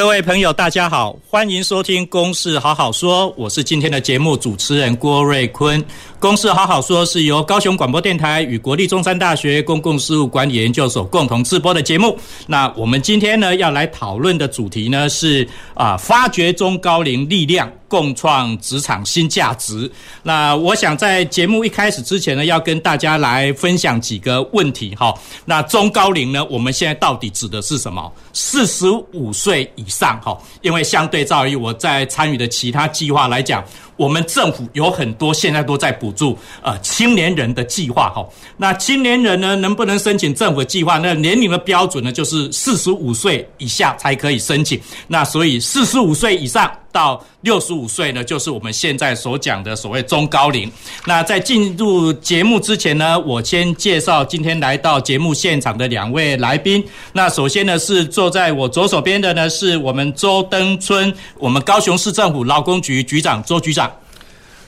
[0.00, 5.78] 各位朋友，大家好，欢迎收听《公事好好说》，我是今天的节目主持人郭瑞坤。
[6.20, 12.14] 《公事好好说》是由高雄广播电台与国立中山大学公共事务管理研究所共同制播的节目。
[12.46, 17.72] 那我们今天呢要来讨论的主题呢是啊，发掘中高龄力量。
[17.90, 19.90] 共创职场新价值。
[20.22, 25.12] 那我想在节目一开始之前呢，要跟大家来分享几个问题哈。
[25.44, 28.08] 那中高龄呢，我们现在到底指的是什么？
[28.32, 33.64] 四十五岁以上哈，因为相对照于我在参与的其他计划来讲。
[34.00, 38.26] 我们政府有很多现在都在补助呃青年人的计划哈，
[38.56, 40.96] 那青年人呢能不能申请政府计划？
[40.96, 44.80] 那年龄的标准呢就是四十五岁以下才可以申请。
[45.06, 50.70] 那所以四十五岁以上到六十五岁呢，就是我们现在所讲的所谓中高龄。
[51.06, 56.84] 那在进入节目之前呢，我先介绍今天来到节目现场的两位来宾。
[57.12, 63.90] 那首先呢是坐在我左手边的呢是我们周登春，我们高雄市政府劳工局局长周局长。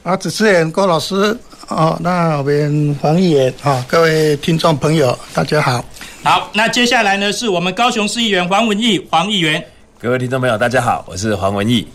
[0.03, 1.15] 啊，主持人郭老师，
[1.69, 5.85] 哦，那我们黄议员，啊，各位听众朋友，大家好。
[6.25, 9.63] 好，那接下来呢，是我们高雄市议员黄文义，黄议员。
[9.99, 11.87] 各位听众朋友，大家好，我是黄文义。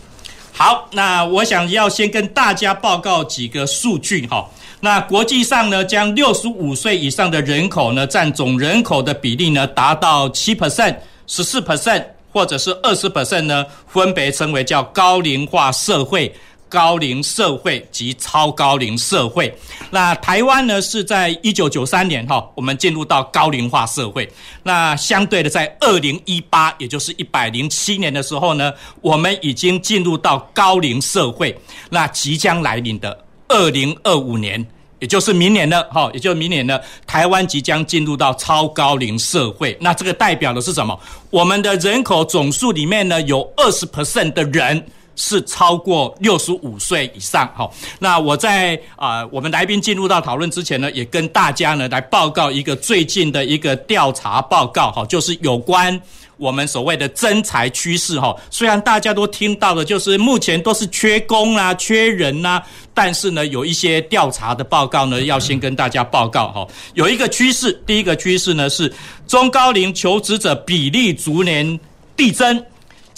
[0.52, 4.48] 好，那我想要先跟大家报告几个数据哈。
[4.80, 10.96] 那国际上呢，将六十五岁以上的人口呢，占总人口的比例呢，达到七 percent、
[11.26, 16.34] 十四 percent 或者是二十 percent 呢，分别称为叫高龄化社会。
[16.68, 19.52] 高龄社会及超高龄社会，
[19.90, 24.28] 那台湾呢是在一九九三年哈，我们进入到高龄化社会。
[24.62, 31.58] 那相对的，在二零一八，也就是一百零七年的时候呢，我们已经进入到高龄社会。
[31.88, 34.64] 那即将来临的二零二五年，
[34.98, 39.76] 也就是明年呢哈，也就是明年呢，台湾即将进入到超高龄社会。
[39.80, 40.98] 那这个代表的是什么？
[41.30, 44.86] 我们的人口总数里面呢，有二十 percent 的人。
[45.20, 56.00] 是超过六十五岁以上，好，那我在啊，我们来宾进入到讨论之前呢，也跟大家呢来报告一个最近的一个调查报告，哈，就是有关
[56.36, 58.32] 我们所谓的增才趋势，哈。
[58.48, 62.62] 虽然大家都听到的，就是目前都是缺工啊、缺人呐，
[62.94, 66.64] 但是呢，有一些调查的报告呢，要先跟大家报告，哈。
[66.94, 68.92] 有一个趋势，第一个趋势呢是
[69.26, 71.80] 中高龄求职者比例逐年
[72.16, 72.64] 递增。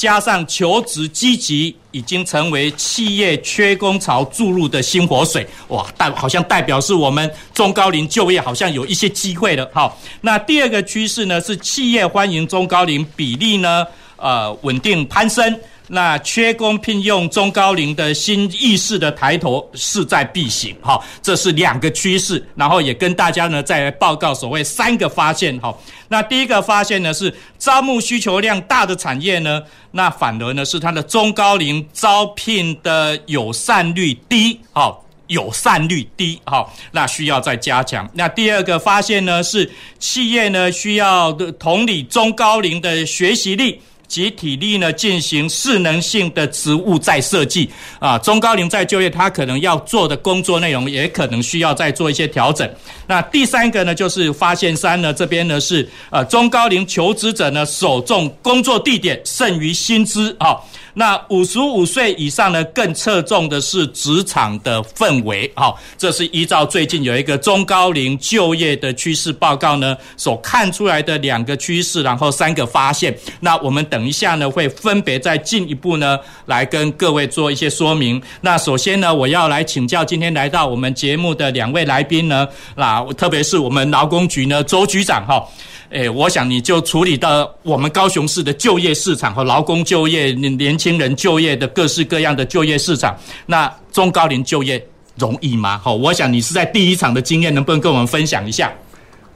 [0.01, 5.87] 加上求职积极，已经成为企业缺工潮注入的新活水，哇！
[5.95, 9.71] 代好像代表是我们中高龄就业好像有一些机会了。
[9.75, 15.61] 好，那第二个趋势呢是企业欢迎中高龄比例呢，呃，稳定攀升。
[15.93, 25.77] 那缺工聘用中高龄的新意识的抬头势在必行，哈，这是两个趋势，然后也跟大家呢再来报告所谓三个发现，哈。
[26.07, 38.09] 那第一个发现呢是招募需求量大的产业呢，那反而呢是它的中高龄招聘的友善率低，好，友善率低，好，那需要再加强。
[38.15, 39.69] 那第二个发现呢是
[39.99, 43.81] 企业呢需要同理中高龄的学习力。
[44.11, 52.69] 及体力呢，进行适能性的职务再设计啊，中高龄再就业，他可能要做的工作内容，也可能需要再做一些调整。
[53.07, 60.59] 那第三个呢，就是发现三呢，这边呢是呃中高龄求职者呢，首重工作地点胜于薪资啊。
[60.95, 65.51] 那五十五岁以上呢，更侧重的是职场的氛围。
[65.55, 73.17] 好，这是依照最近有一个中高龄就业的趋势报告呢，所看出来的两个趋势，然后三个发现。
[73.41, 78.21] 那我们等一下呢，会分别再进一步呢，来跟各位做一些说明。
[78.41, 85.47] 那首先呢，我要来请教今天来到我们节目的两位来宾呢，那特别是我们劳工局呢，周局长哈。
[85.91, 93.19] 哎，我想你就处理到我们高雄市的就业市场和劳工就业、年轻人就业的各式各样的就业市场。
[93.47, 94.81] 那中高龄就业
[95.17, 95.81] 容易吗？
[95.83, 98.73] 好，我想你是在第一场的经验，能不能跟我们分享一下？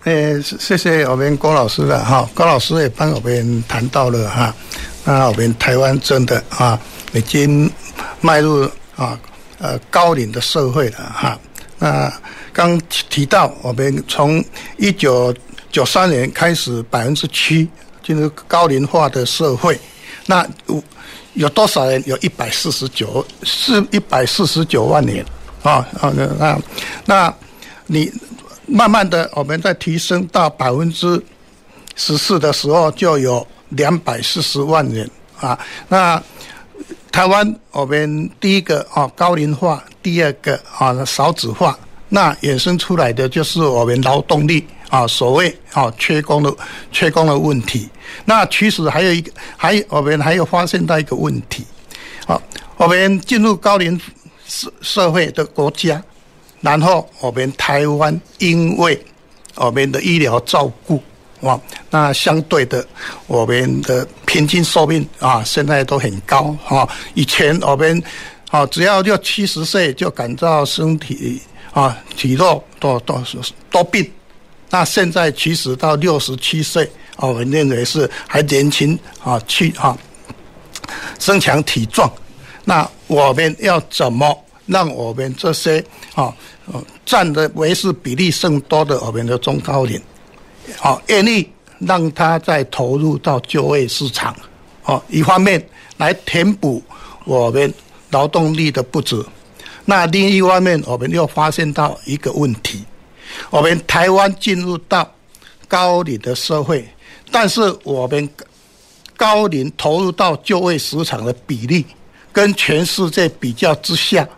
[0.05, 4.55] 诶，谢谢我们郭老师了哈，郭老师也帮我们谈到了哈，
[5.05, 6.79] 那我们台湾真的啊，
[7.15, 7.69] 已经
[8.21, 8.63] 迈入
[8.95, 9.19] 啊
[9.59, 11.37] 呃高龄的社会了哈。
[11.79, 12.13] 那
[12.53, 12.81] 刚
[13.11, 14.45] 提到我们从
[14.77, 15.35] 一九
[15.75, 17.69] 九三年开始，百分之七
[18.01, 19.77] 进入高龄化的社会。
[20.25, 20.49] 那
[21.33, 22.01] 有多少人？
[22.07, 25.27] 有一百四十九，是一百四十九万人
[25.65, 26.15] 啊啊！
[26.39, 26.63] 那
[27.07, 27.35] 那
[27.87, 28.09] 你
[28.67, 31.21] 慢慢的，我们再提升到百分之
[31.97, 35.11] 十四的时候，就有两百四十万人
[35.41, 35.59] 啊。
[35.89, 36.23] 那
[37.11, 41.77] 台湾我们第一个啊高龄化，第二个啊少子化，
[42.09, 44.65] 那衍生出来的就是我们劳动力。
[44.91, 46.55] 啊，所谓啊缺工的
[46.93, 47.89] 缺工的问题，
[48.25, 51.65] 那其实还有一个，还我们还有发现到一个问题，
[52.27, 52.41] 啊，
[52.77, 54.01] 我们进入高龄
[54.47, 56.01] 社社会的国家，
[56.61, 59.03] 然后我们台湾因为
[59.57, 61.03] 我们的医疗照顾
[61.41, 61.61] 啊，
[61.91, 62.87] 那相对的
[63.27, 66.89] 我们的平均寿命啊，现在都很高啊。
[67.15, 68.01] 以前我们
[68.51, 71.41] 啊只要就七十岁就感到身体
[71.73, 73.21] 啊体弱多多
[73.71, 74.09] 多病。
[74.75, 79.97] 那现在其实到六十七岁，我认为是还年轻啊，去啊，
[81.21, 82.13] 身强体壮。
[82.65, 84.37] 那我们要怎么
[84.67, 85.79] 让我们这些
[86.17, 86.35] 啊，
[87.07, 89.97] 占的为数比例甚多的我们的中高龄，
[90.81, 91.49] 啊，愿意
[91.79, 94.35] 让他再投入到就业市场，
[94.83, 95.65] 啊，一方面
[95.99, 96.83] 来填补
[97.25, 97.73] 我们
[98.11, 99.25] 劳动力的不足。
[99.85, 102.85] 那另一方面，我们又发现到一个问题。
[103.51, 105.11] 我们台湾进入到
[105.69, 106.89] 高龄的社会，
[107.31, 108.29] 但是我们
[109.17, 111.85] 高龄投入到就业市场的比例，
[112.33, 114.29] 跟全世界比较之下，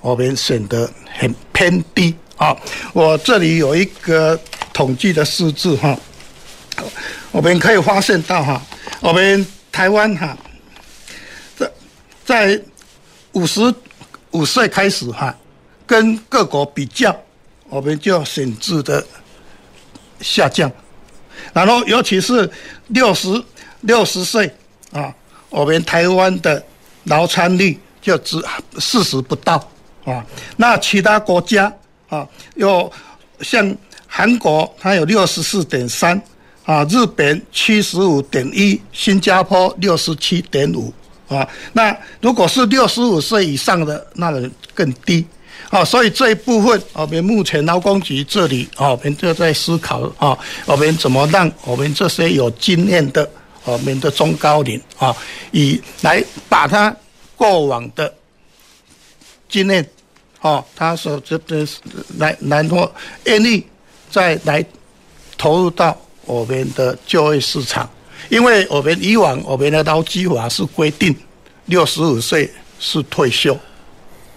[0.00, 2.56] 我们显得很偏低啊。
[2.92, 4.38] 我这里有一个
[4.72, 5.98] 统计的数字哈，
[7.32, 8.62] 我们可以发现到哈，
[9.00, 10.36] 我们台湾哈，
[11.56, 11.70] 在
[12.24, 12.62] 在
[13.32, 13.74] 五十
[14.30, 15.34] 五岁开始哈，
[15.86, 17.14] 跟各国比较。
[17.68, 19.04] 我们就显著的
[20.20, 20.70] 下降，
[21.52, 22.50] 然后尤其是
[22.88, 23.42] 六十
[23.82, 24.50] 六十岁
[24.90, 25.14] 啊，
[25.50, 26.64] 我们台湾的
[27.04, 28.42] 劳参率就只
[28.78, 29.54] 四十不到
[30.04, 30.24] 啊。
[30.56, 31.72] 那其他国家
[32.08, 32.90] 啊，有
[33.40, 33.76] 像
[34.06, 36.20] 韩国，它有六十四点三
[36.64, 40.92] 啊，日本七十五点一，新加坡六十七点五
[41.28, 41.46] 啊。
[41.74, 45.24] 那如果是六十五岁以上的，那个更低。
[45.70, 53.28] 啊，所以这一部分，我们目前劳工局这里，我们就在思考啊，我们怎么让我们这些有经验的
[53.64, 55.14] 我们的中高龄啊，
[55.52, 56.94] 以来把他
[57.36, 58.10] 过往的
[59.46, 59.86] 经验，
[60.40, 61.68] 哦，他所这的
[62.16, 62.90] 来来说，
[63.24, 63.62] 愿意
[64.10, 64.64] 再来
[65.36, 65.94] 投入到
[66.24, 67.88] 我们的就业市场，
[68.30, 71.14] 因为我们以往我们的劳基法是规定
[71.66, 72.50] 六十五岁
[72.80, 73.54] 是退休。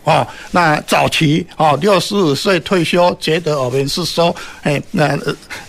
[0.03, 5.15] 哦，那早期哦，六十五岁退休，觉得我们是说，哎，那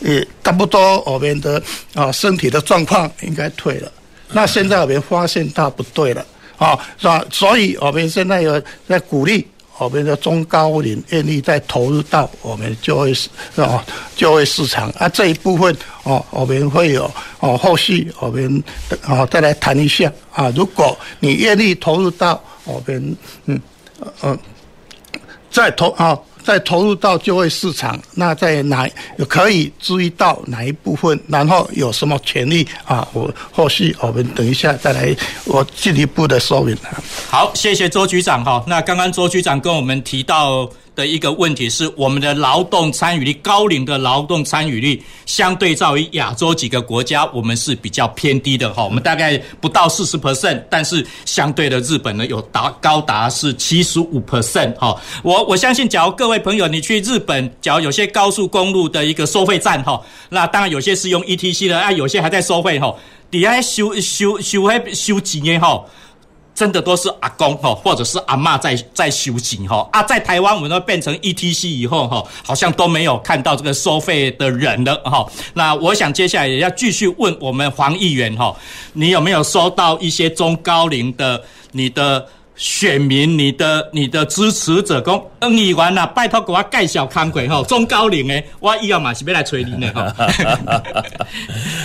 [0.03, 1.63] 呃，差不多我们的
[1.93, 3.93] 啊身体的状况应该退了。
[4.33, 6.25] 那现在我们发现到不对了，
[6.57, 7.23] 啊，是吧？
[7.31, 8.59] 所以我们现在有
[8.89, 9.47] 在鼓励
[9.77, 13.85] 我们的中高龄愿意再投入到我们就业市啊
[14.17, 17.05] 就业市场啊这一部分哦，我们会有
[17.41, 18.65] 哦后续我们
[19.03, 23.15] 啊再来谈一下啊，如果你愿意投入到我们
[23.45, 23.61] 嗯。
[24.23, 24.39] 嗯，
[25.51, 28.89] 再投啊，再投入到就业市场，那在哪
[29.29, 31.19] 可以注意到哪一部分？
[31.29, 33.07] 然后有什么权利啊？
[33.13, 35.15] 我后续我们等一下再来
[35.45, 36.77] 我进一步的说明。
[37.29, 38.65] 好，谢谢周局长哈。
[38.67, 40.71] 那刚刚周局长跟我们提到。
[40.95, 48.85] 的一个问题是，我们的劳动参与率，高龄的劳动参与率，相对照于亚洲几个国家，我们是比较偏低的哈。
[48.85, 54.95] 我们大概不到四十 percent，但是相对的日本呢，有达高达是七十五 percent 哈。
[55.23, 62.95] 我我相信，假如各位朋友你去日本，假如有些高速公路的一个收费站哈，那当然有些是用 ETC 的啊，有些还在收费哈，
[63.31, 65.83] 底下收收收还收钱的哈。
[66.63, 75.27] 真的都是阿公哈，或者是阿嬷在在修行哈啊，在台湾我们都变成 ETC 以后哈，好像都没有看到这个收费的人了哈。
[75.55, 78.55] 那我想接下来也要继续问我们黄议员哈，
[78.93, 81.43] 你有没有收到一些中高龄的
[81.73, 82.25] 你的？
[82.63, 90.03] 选民，你的你的支持者讲，嗯，议员呐，拜托给我介绍康贵吼，中高龄诶，我以后嘛是要来催你呢哈。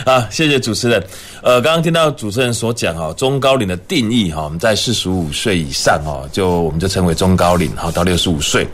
[0.06, 1.04] 啊， 谢谢主持人。
[1.42, 8.68] 呃，刚刚听到主持人所讲哈，中高龄的定义哈，我们在四十五岁以上哈，就我们就称为中高龄哈，到六十五岁。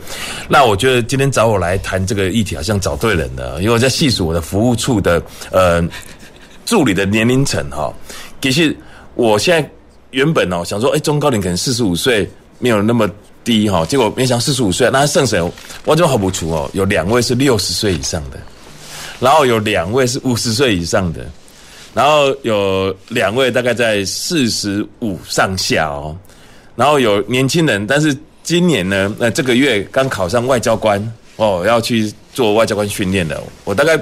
[0.46, 5.82] 那我觉得今天找我来谈这个议题，好像找对人了，因为我在细数我的服务处的呃
[6.66, 7.90] 助理的年龄层哈，
[8.42, 8.76] 其实
[9.14, 9.66] 我现在。
[10.14, 12.28] 原本哦想说，哎，中高龄可能四十五岁
[12.60, 13.10] 没有那么
[13.42, 15.42] 低哈，结果没想四十五岁，那剩谁？
[15.84, 18.38] 我就好不出哦，有两位是六十岁以上的，
[19.18, 21.26] 然后有两位是五十岁以上的，
[21.92, 26.16] 然后有两位大概在四十五上下哦，
[26.76, 33.42] 然后有年轻人，但是今年呢，那这个月刚考上外交官哦，要去做外交官训练的。
[33.64, 34.00] 我大概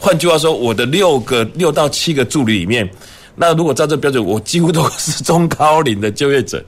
[0.00, 2.88] 换句话说，我的六个六到七个助理里面，
[3.36, 6.64] 那如果照这标准，我几乎都是中高龄的就业者。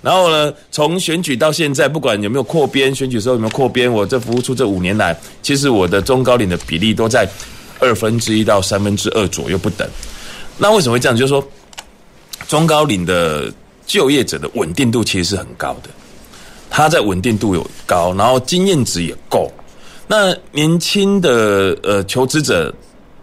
[0.00, 7.28] 然后呢，从选举到现在，不管有没有扩编，选举时候有没有扩编，我这服务处这五年来，其实我的中高龄的比例都在
[7.78, 9.88] 二分之一到三分之二左右不等。
[10.58, 11.16] 那为什么会这样？
[11.16, 11.46] 就是说，
[12.48, 13.52] 中高龄的
[13.86, 15.90] 就业者的稳定度其实是很高的，
[16.68, 19.48] 他在稳定度有高，然后经验值也够。
[20.08, 22.74] 那年轻的呃求职者，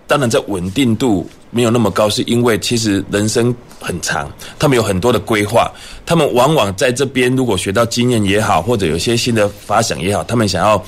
[0.07, 5.71] 当然在稳定度没有那么高，是因为其实人生很长，他们有很多的规划，
[6.05, 10.83] 他们往往在这边如果学到经验也好，或者有些新的发想也好，他们想要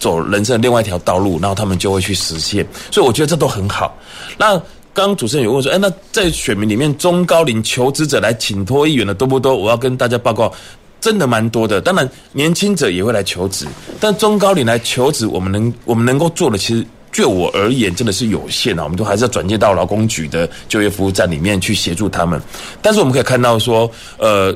[0.00, 2.66] 走人生的另外一条道路，然后他们就会去实现。
[2.90, 3.96] 所以我觉得这都很好。
[4.36, 4.58] 那
[4.92, 9.54] 刚刚主持人有问说，哎，那在选民里面中高龄求职者来请托议员的多不多？
[9.54, 10.52] 我要跟大家报告，
[11.00, 11.80] 真的蛮多的。
[11.80, 13.64] 当然年轻者也会来求职，
[14.00, 16.84] 但中高龄来求职，我们能我们能够做的其实。
[17.14, 18.82] 就我而言，真的是有限啊！
[18.82, 22.42] 我们都还是要转接到劳工局的就业服务站里面去协助他们。
[22.82, 24.52] 但是我们可以看到说，呃，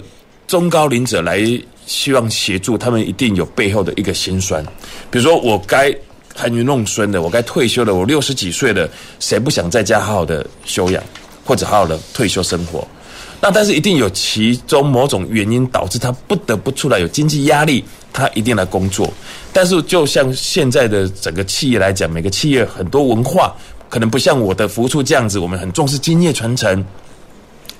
[0.48, 1.40] 中高龄者来
[1.86, 4.60] 希望协助他们，一定有背后的一个辛酸。
[5.08, 5.94] 比如说，我该
[6.34, 11.00] 含飴弄孙的，我该退休了，我六十几岁了，谁不想在家好好的休养，
[11.44, 12.84] 或者好好的退休生活？
[13.40, 17.84] 那但是一定有其中某种原因导致他不得不出来，有经济压力。
[18.18, 19.08] 他一定来工作，
[19.52, 23.54] 但是就像现在的整个企业来讲，每个企业很多文化
[23.88, 26.84] 可能不像我的服务处这样子，我们很重视经验传承。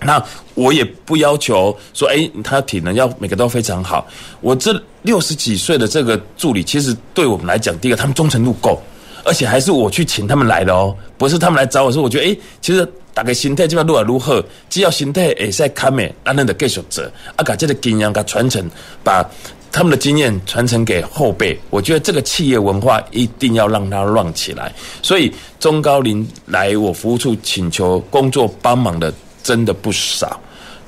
[0.01, 4.07] 那我也不要求说，哎，他体能要每个都非常好。
[4.41, 8.81] 我这六十几岁的这个助理，其实对我们来讲，第一个他们忠诚度够，
[9.25, 17.03] 而且还是我去请他们来的哦，不是他们来找我说，我觉得，哎，其实大概心态基本上如何如何，只要心态会使看美，安那的继续做，
[17.35, 18.65] 啊，把这个经验给传承，
[19.03, 19.29] 把。
[19.71, 24.75] 他们的经验传承给后辈，我觉得这个企业文化一定要让它乱起来。
[25.03, 30.41] 所以中高龄来我服务处请求工作帮忙的真的不少，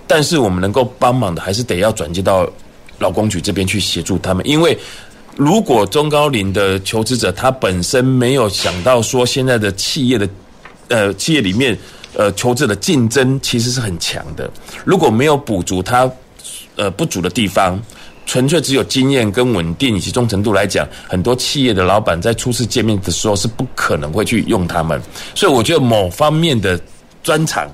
[0.06, 2.48] 但是我们能够帮忙的还是得要转接到
[2.98, 4.44] 劳工局这边去协助他们。
[4.48, 4.76] 因为
[5.36, 10.28] 如果中高龄的求职者他本身没有想到说现在的企业的
[10.88, 11.78] 呃企业里面
[12.16, 14.50] 呃求职的竞争其实是很强的，
[14.84, 16.10] 如果没有补足他
[16.76, 17.78] 呃不足的地方。
[18.26, 25.00] 纯粹只有经验跟稳定以及忠诚度来讲，很多企业的老板在初次见面的时候是不可能会去用他们，
[25.34, 26.80] 所以我觉得某方面的
[27.24, 27.68] 专长、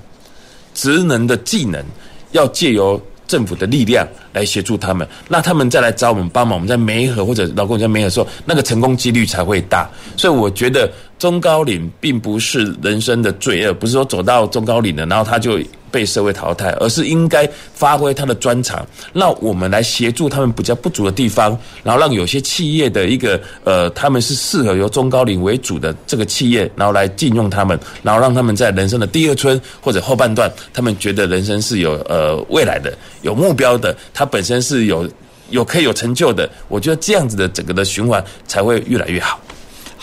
[0.73, 1.85] 职能的技能，
[2.31, 9.87] 要借由政府的力量来协助他们，那他们再来找我们帮忙，我们在媒合或者劳工在媒合的时候，那个成功几率才会大。
[10.15, 15.59] 所以我觉得中高龄并不是人生的罪恶，不是说走到中高龄了，然后他就。
[15.91, 35.09] 被社会淘汰，而是应该发挥他的专长，让我们来协助他们比较不足的地方，然后让有些企业的一个呃，他们是适合由中高龄为主的这个企业，然后来禁用他们，然后让他们在人生的第二春或者后半段，他们觉得人生是有呃未来的、有目标的，他本身是有
[35.49, 36.49] 有可以有成就的。
[36.67, 39.39] 我觉得这样子的整个的循环才会越来越好。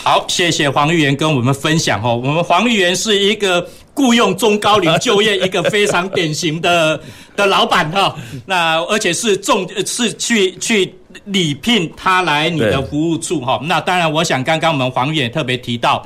[0.05, 2.15] 好，谢谢黄玉元跟我们分享哦。
[2.23, 3.67] 我们黄玉元是一个。
[3.97, 6.99] 雇佣中高龄就业一个非常典型的
[7.33, 8.13] 的老板哈，
[8.45, 10.93] 那而且是重是去去
[11.23, 16.05] 礼聘他来你的服务处哈，那当然我想刚刚我们黄议员也特别提到。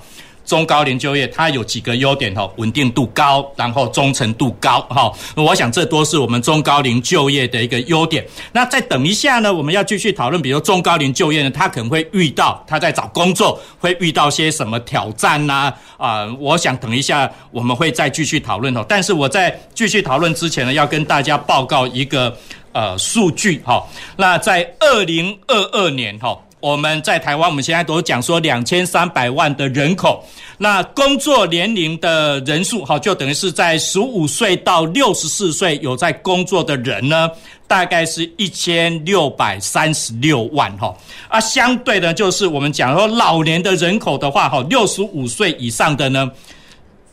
[0.50, 5.14] 中高龄就业，它有几个优点哈，稳定度高，然后忠诚度高哈。
[5.36, 8.26] 我想这都是我们中高龄就业的一个优点。
[8.52, 15.72] 那再等一下呢，我们要继续讨论，比如中高龄就业呢，他可能会遇到他在找工作会遇到些什么挑战呐？
[15.98, 18.84] 啊，我想等一下我们会再继续讨论哦。
[18.90, 22.36] 但是我在继续讨论之前呢，要跟大家报告一个
[22.72, 23.88] 呃数据哈。
[24.18, 26.36] 那在二零二二年哈。
[26.60, 30.26] 我们在台湾，我们现在都讲说两千三百万的人口，
[30.58, 37.32] 那工作年龄的人数，哈，就等于是在十五岁到六十四岁有在工作的人呢，
[37.66, 40.94] 大概是一千六百三十六万，哈，
[41.30, 46.30] 啊，相对的，就是我们讲说老年的人口的话，哈，六十五岁以上的呢，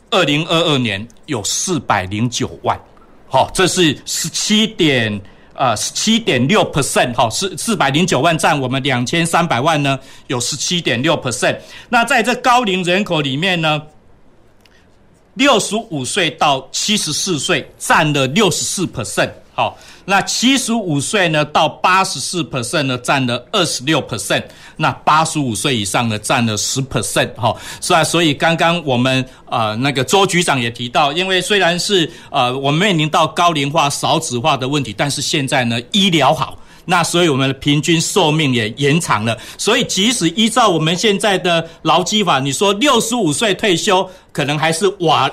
[0.09, 2.77] 二零二二年有四百零九万，
[3.29, 5.21] 好，这是十七点。
[5.57, 11.57] 呃，七点六 percent 哈，是四百零九万占我们两千三百万呢，有十七点六 percent。
[11.89, 13.81] 那在这高龄人口里面呢，
[15.33, 19.31] 六十五岁到七十四岁占了六十四 percent。
[19.57, 24.43] 好，那七十五岁呢到八十四 percent 呢占了二十六 percent，
[24.75, 28.03] 那八十五岁以上呢占了十 percent 哈，是吧？
[28.03, 36.55] 所以刚刚我们呃那个周局长也提到，因为虽然是呃我们面临到高龄化、少子化的问题，但是现在呢医疗好。
[36.89, 45.27] 那所以我们的平均寿命也延长了，所以即使依照我们现在的劳基法，你说六十五岁退休，可能还是瓦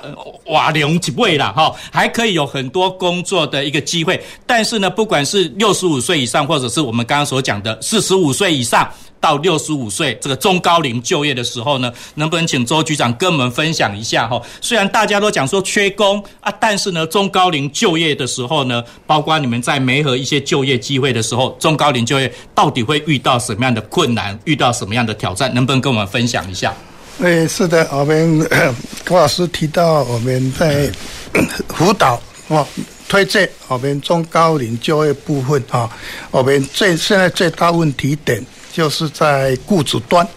[0.47, 4.19] 瓦龙几位了哈，还可以有很多工作的一个机会。
[4.47, 8.89] 但是呢，不管是六十五岁以上，或者是我们刚刚所讲的四十五岁以上。
[9.21, 14.39] 到六十五岁这个中高龄就业的时候呢，能不能请周局长跟我们分享一下哈？
[14.61, 25.51] 虽然大家都讲说缺工啊，但是呢，中高龄就业的时候呢，包括你们在没合一些就业机会的时候，中高龄就业到底会遇到什么样的困难，遇到什么样的挑战？
[25.55, 26.71] 能不能跟我们分享一下？
[27.19, 28.39] 诶，是的，我们
[29.05, 30.91] 高老师提到我们在
[31.73, 32.67] 辅导哦，
[33.07, 35.89] 推荐我们中高龄就业部分啊，
[36.29, 38.43] 我们最现在最大问题点。
[38.73, 40.27] 就是在雇主端，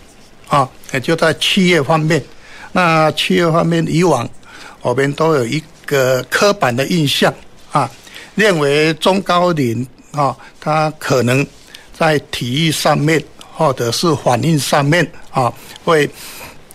[0.46, 2.22] 啊，也就在企业方面。
[2.70, 4.28] 那企业方面，以往
[4.80, 7.34] 我们都有一个刻板的印象
[7.72, 7.90] 啊，
[8.36, 11.44] 认为中高龄啊，他可能
[11.92, 13.20] 在体育上面
[13.52, 15.52] 或者是反应上面啊，
[15.84, 16.08] 会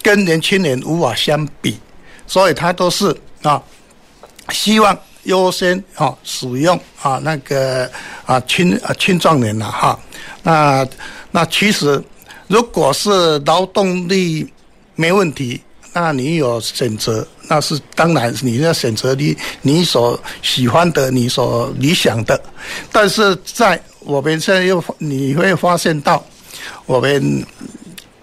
[0.03, 1.79] 跟年轻人无法相比，
[2.27, 3.60] 所以他都是啊，
[4.51, 7.89] 希望优先啊使用啊那个
[8.25, 9.98] 啊青啊青壮年了哈，
[10.43, 10.88] 那。
[11.36, 12.00] 那其实，
[12.45, 14.48] 如果是劳动力
[14.93, 15.60] 没问题，
[15.91, 22.39] 那你有选择，那是当然你要选择你你所喜欢的、你所理想的。
[22.91, 26.24] 但是在我们现在又你会发现到，
[26.86, 27.43] 我们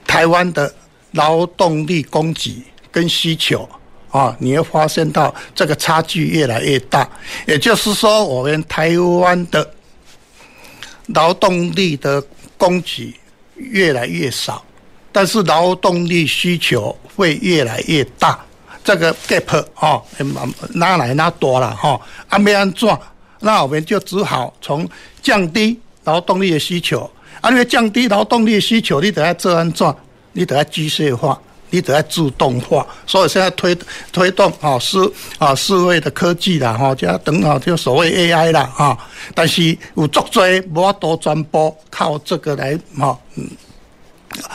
[0.06, 0.72] 台湾的
[1.12, 3.69] 劳动力供给跟需求
[4.11, 7.09] 啊，你会发现到这个差距越来越大。
[7.47, 9.69] 也就是说，我们台湾的
[11.07, 12.23] 劳动力的
[12.57, 13.14] 供给
[13.55, 14.64] 越来越少，
[15.12, 18.38] 但是劳动力需求会越来越大，
[18.83, 20.02] 这个 gap 哦，
[20.75, 22.00] 哪来拉多了哈？
[22.29, 22.88] 啊，没安怎，
[23.40, 24.88] 那我们就只好从
[25.23, 29.97] 降低劳动力的需求，啊，因为降低劳动力的需求，你得要这样做，
[30.32, 31.40] 你得要机械化。
[31.73, 33.73] 你得要自动化，所以现在推
[34.10, 38.99] 推动啊，数啊数位的科技啦，哈，加等啊，就所谓 AI 啦，哈。
[39.36, 40.43] 但是有足多
[40.75, 43.49] 无法度全部靠这个来哈，嗯，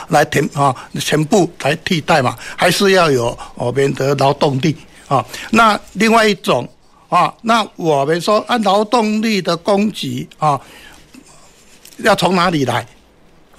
[0.10, 4.76] 来填啊，全部来替代嘛，还是要有我们的劳动力
[5.08, 5.26] 啊。
[5.52, 6.68] 那另外一种
[7.08, 10.60] 啊，那我们说按劳动力的供给啊，
[12.00, 12.86] 要从哪里来？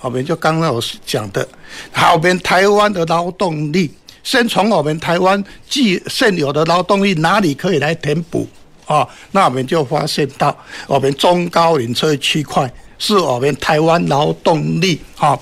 [0.01, 1.47] 我们就刚刚我讲的，
[1.91, 3.91] 好，我们台湾的劳动力，
[4.23, 8.47] 先从我们台湾既现有的劳动力哪里可以来填补
[8.87, 9.09] 啊？
[9.33, 10.57] 那我们就发现到，
[10.87, 15.37] 我们中高龄这区块是我们台湾劳动力啊，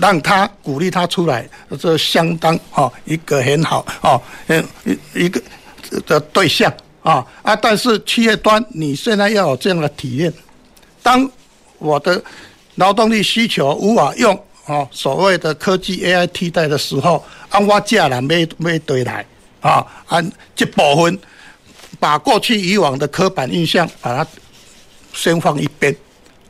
[0.00, 4.64] 让他鼓励他出来，这相当啊一个很好啊，嗯
[5.14, 5.40] 一一个
[6.06, 7.54] 的对象啊啊！
[7.54, 10.32] 但是企业端你现在要有这样的体验，
[11.02, 11.30] 当
[11.78, 12.20] 我的。
[12.76, 19.26] 劳动力需求无法用啊，所谓的科技 AI 替代的时候，按我价了没没对来
[19.60, 21.18] 啊，按这部分
[21.98, 24.30] 把过去以往的刻板印象把它
[25.12, 25.94] 先放一边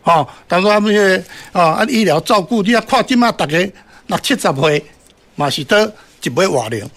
[0.03, 0.27] 啊。
[0.47, 1.17] 当说他们个
[1.53, 3.59] 啊，按医疗照顾，你要看今嘛大家
[4.09, 4.85] 六七十岁
[5.35, 5.91] 嘛是得
[6.23, 6.89] 一尾瓦零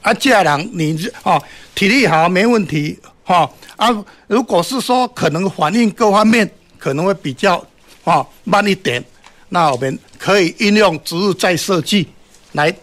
[0.00, 1.42] 啊，这人你啊
[1.74, 3.88] 体力好没问题哈啊，
[4.28, 6.48] 如果是说可能反应各方面
[6.78, 7.62] 可能会比较。
[8.04, 9.02] 啊，慢一点，
[9.48, 12.08] 那我们可以运用植入再设计
[12.52, 12.74] 来，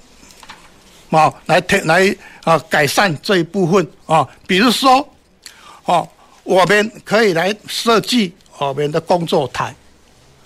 [1.10, 5.08] 啊，来来啊改善这一部分啊，比如说，
[5.86, 6.08] 哦，
[6.44, 9.76] 我们可以来设计我们的工作台，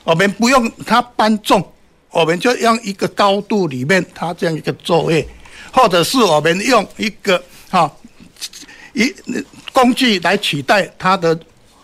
[0.03, 1.63] 我们不用它搬重，
[2.09, 5.27] 我们就用一个高度里面它这样一个作业，
[5.71, 7.91] 或者是我们用一个啊
[8.93, 9.13] 一
[9.71, 11.39] 工具来取代它的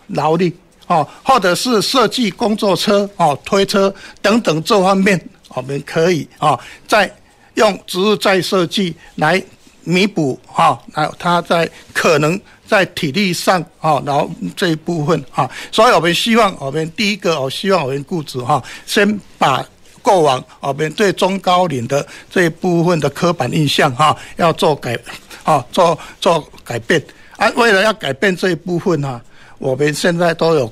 [0.07, 0.57] 劳力。
[0.89, 7.09] 哦，或者是设计工作车、哦推车等等这方面，我们可以啊，再
[7.53, 9.39] 用植入再设计来
[9.83, 19.63] 弥补哈，还有它在可能在体力上啊，然后这一部分啊，所以我们希望我们第一个，我希望我们雇主哈，先把
[20.01, 24.97] 过往我们对中高龄的这一部分的刻板印象哈，要做改
[25.43, 26.99] 啊，做做改变
[27.37, 29.21] 啊，为了要改变这一部分哈。
[29.59, 30.71] 我们现在都有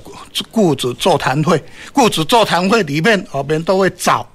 [0.50, 4.26] 雇主座谈会，雇主座谈会里面，我们都会找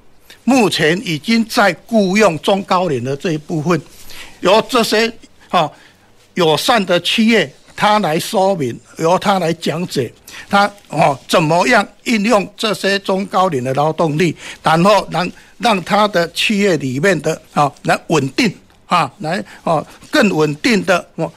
[0.46, 3.82] 目前已经在雇佣中高龄的这一部分，
[4.40, 5.12] 由这些
[5.50, 5.70] 啊
[6.36, 10.14] 友善的企业他来说明，由他来讲解，
[10.48, 18.54] 他哦怎么样运用这些中高龄的劳动力，然后让让他的企业里面的啊来稳定
[18.86, 21.32] 啊，来哦更稳定的哦。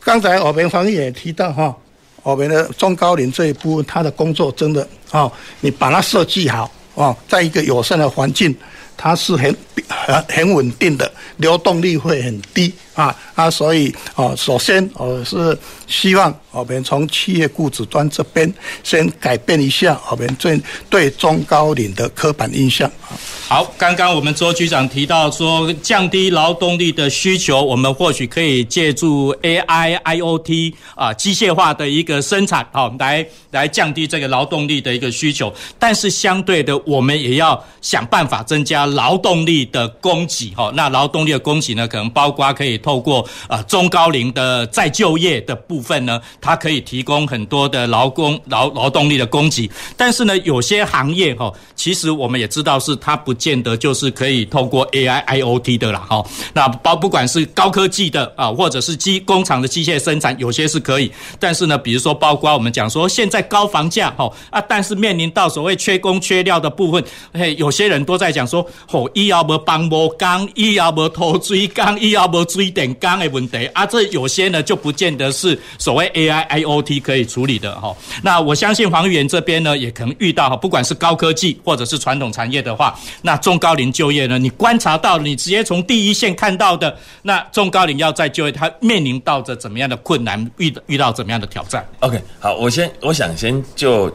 [0.00, 1.74] 刚才我们方也提到哈，
[2.22, 5.30] 我们的中高龄这一部分，他的工作真的啊，
[5.60, 8.54] 你把它设计好啊，在一个友善的环境。
[8.94, 9.56] 它是很
[9.88, 18.52] 很很稳定的，流动率会很低啊啊，所以哦，首先我是希望我们从企业雇主端这边
[18.82, 23.16] 先改变一下我们对对中高龄的刻板印象啊。
[23.48, 35.52] 好，刚刚我们周局长提到说，降低劳动力的需求，我们或许可以借助 AI、IoT 啊机械化的一个生产，好来来降低这个劳动力的一个需求。
[35.78, 38.86] 但是相对的，我们也要想办法增加。
[38.86, 49.70] 劳动力的供给，哈，那劳动力的供给呢，可能包括可以透过啊中高龄的再就业的部分呢，它可以提供很多的劳工劳劳动力的供给。
[49.96, 56.22] 但是呢，有些行业哈，其实我们也知道是它不见得就是可以 透过 AI、IoT 的啦，哈。
[56.52, 61.10] 那包不管是高科技的啊，或者是机工厂的机械生产，有些是可以。
[61.38, 68.66] 但是呢，比如说包括我们讲说现在高房价，哈啊，但是面临到所谓缺工缺料的部分，嘿，有些人都在讲说。
[68.86, 77.94] 吼，伊要无帮无工，伊要无拖水工，伊要无追电工的问题啊，这有些呢就不见得是所谓 AI IoT 可以处理的哈。
[78.22, 94.10] 那我相信黄议员这边呢，也可能遇到哈，不管是高科技或者是传统产业的话，那中高龄就业呢，你观察到，你直接从第一线看到的，那中高龄要再就业，他面临到着怎么样的困难，遇遇到怎么样的挑战？OK，好，我先我想先就。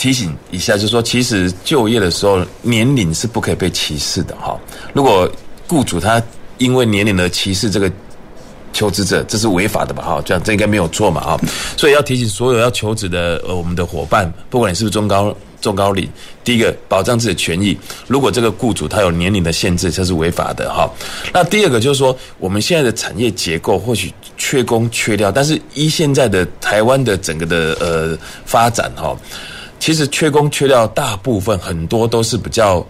[0.00, 4.58] 提醒一下，就是说，其实就业的时候，年龄是不可以被歧视的哈。
[4.94, 5.30] 如果
[5.68, 6.18] 雇主他
[6.60, 7.90] 因为年龄而歧视这个
[8.72, 10.02] 求职者，这是违法的吧？
[10.04, 11.20] 哈，这样这应该没有错嘛？
[11.20, 11.40] 哈，
[11.76, 16.08] 所以要提醒所有要求职的呃我们的伙伴，不管你是不是中高中高龄，
[16.44, 17.76] 第一个保障自己的权益。
[18.06, 20.88] 如果这个雇主他有年龄的限制，这是违法的哈。
[21.32, 29.16] 那第二个就是说，我们现在的产业结构或许缺工缺料，但是依现在的台湾的整个的呃发展哈。
[29.78, 32.86] 其实缺工缺料，大部分很多都是比较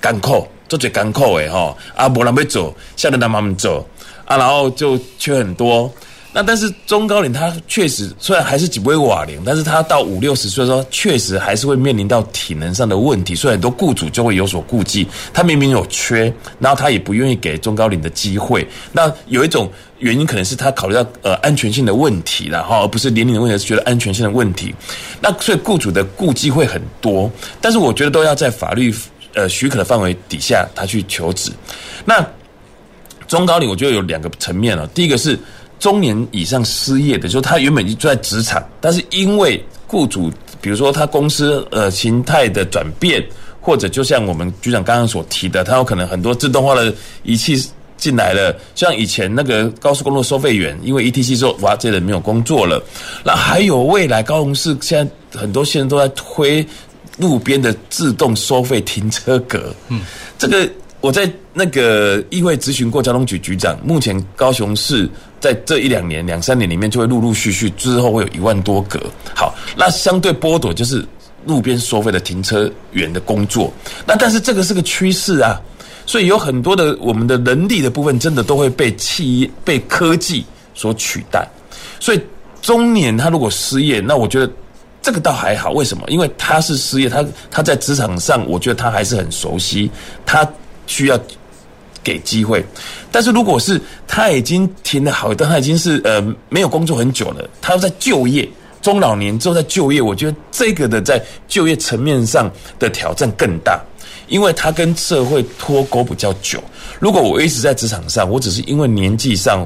[0.00, 1.76] 艰苦，做最艰苦的哈。
[1.94, 3.86] 啊，没人要做，下来让他们做
[4.24, 5.92] 啊，然后就缺很多。
[6.34, 15.06] 那但是中高龄他确实虽然还是几不会瓦龄，但是他到五六十岁的时候，确实还是会面临到体能上的问题，所以很多雇主就会有所顾忌。
[15.34, 18.66] 他明明有缺，然后他也不愿意给中高龄的机会。
[18.92, 24.74] 那有一种原因可能是他考虑到呃安全性的问题，然后而不是年龄的问题，是觉得安全性的问题。
[25.20, 27.30] 那所以雇主的顾忌会很多，
[27.60, 28.90] 但是我觉得都要在法律
[29.34, 31.50] 呃许可的范围底下，他去求职。
[32.04, 32.26] 那
[33.26, 35.38] 中高龄我觉得有两个层面了，第一个是。
[35.78, 43.20] 中年以上失业的，就是他原本就在职场，但是因为雇主，比如说他公司呃形态的转变，
[43.60, 47.60] 或者就像我们局长刚刚所提的，他有可能很多自动化的仪器
[47.96, 52.80] 进来了，像以前那个高速公路收费员，因为 ETC 之后，哇，这人没有工作了。
[53.24, 56.64] 那还有未来高雄市现在很多现在都在推
[57.18, 60.00] 路边的自动收费停车格，嗯，
[60.38, 60.68] 这个。
[61.02, 69.02] 我在那个议会咨询过交通局局长，目前高雄市在这一两年、两三年里面就会陆陆续续之后会有一万多个。
[69.34, 71.04] 好，那相对剥夺就是
[71.44, 73.72] 路边收费的停车员的工作。
[74.06, 75.60] 那但是这个是个趋势啊，
[76.06, 81.44] 所以有很多的我们的人力的部分真的都会被企业、被科技所取代。
[81.98, 82.20] 所以
[82.60, 84.48] 中年他如果失业，那我觉得
[85.02, 85.72] 这个倒还好。
[85.72, 86.04] 为什么？
[86.08, 89.90] 因为他是失业，他他在职场上，我觉得他还是很熟悉
[90.24, 90.48] 他。
[90.88, 91.18] 需要
[92.02, 92.62] 给机会，
[93.12, 98.46] 但是如果是他已经停了好一段，他已经是呃没有工作很久了，他要在就业
[98.82, 103.80] 中老年之后再就业，我觉得这个的在就业层面上的挑战更大，
[104.26, 106.62] 因为他跟社会脱钩比较久。
[106.98, 109.64] 如果我一直在职场上，我只是因为年纪上，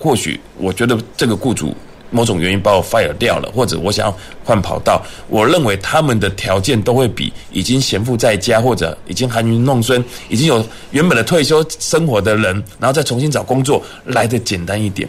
[0.00, 1.76] 或许我觉得这个雇主。
[2.10, 15.08] 某种原因把我 fire 掉了，或者我想要换跑道，我认为他们的条件都会比已经闲赋在家或者已经含饴弄孙、已经有原本的退休生活的人，然后再重新找工作来得简单一点。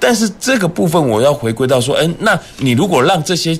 [0.00, 3.58] 但是这个部分我要回归到说，哎，那你如果让这些。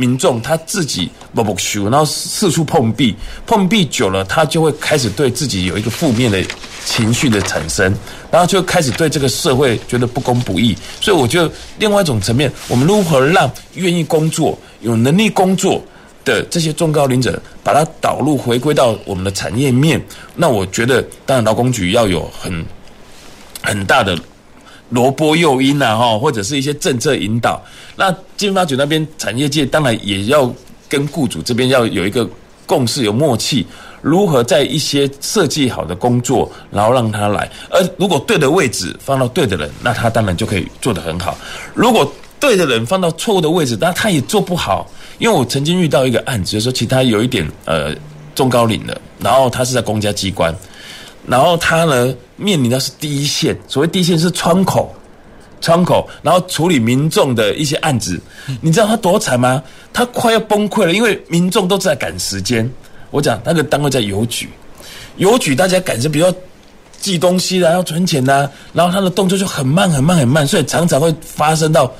[0.00, 3.14] 民众他自己不不修，然后四处碰壁，
[3.46, 6.42] 碰壁久了，他就会开始对自己有一个负面的
[6.86, 7.94] 情绪的产生，
[8.30, 10.74] 然后就开始对这个社会觉得不公不义。
[11.02, 15.84] 所以我觉得另外一种层面，我们如何让愿意工作、有能力工作
[16.24, 20.02] 的这些中高龄者，把它导入回归到我们的产业面？
[20.34, 22.64] 那我觉得，当然劳工局要有很
[23.62, 24.18] 很大的。
[24.90, 27.60] 萝卜诱因呐，哈，或者是一些政策引导。
[27.96, 30.52] 那经发局那边产业界当然也要
[30.88, 32.28] 跟雇主这边要有一个
[32.66, 33.66] 共识，有默契，
[34.02, 37.50] 如何在一些设计好的工作，然后让他来。
[37.70, 41.36] 而如果对的位置放到对的人，那他当然就可以做得很好。
[41.74, 44.90] 如果对的人放到错误的位置，那他也做不好。
[45.18, 47.94] 因为我曾经遇到一个案子，就是说其他有一点呃
[48.34, 50.54] 中高龄的，然后他是在公家机关，
[51.26, 54.94] 然后他呢面临的是第一线，所谓第一线是窗口，
[55.60, 58.20] 窗口，然后处理民众的一些案子，
[58.60, 59.62] 你知道他多惨吗？
[59.92, 62.70] 他快要崩溃了，因为民众都在赶时间。
[63.10, 64.48] 我讲那个单位在邮局，
[65.16, 66.32] 邮局大家赶着，比如
[67.00, 71.92] 寄东西啦，要存钱呐，然后他的动作就很慢很慢很慢，所以常常会发生到。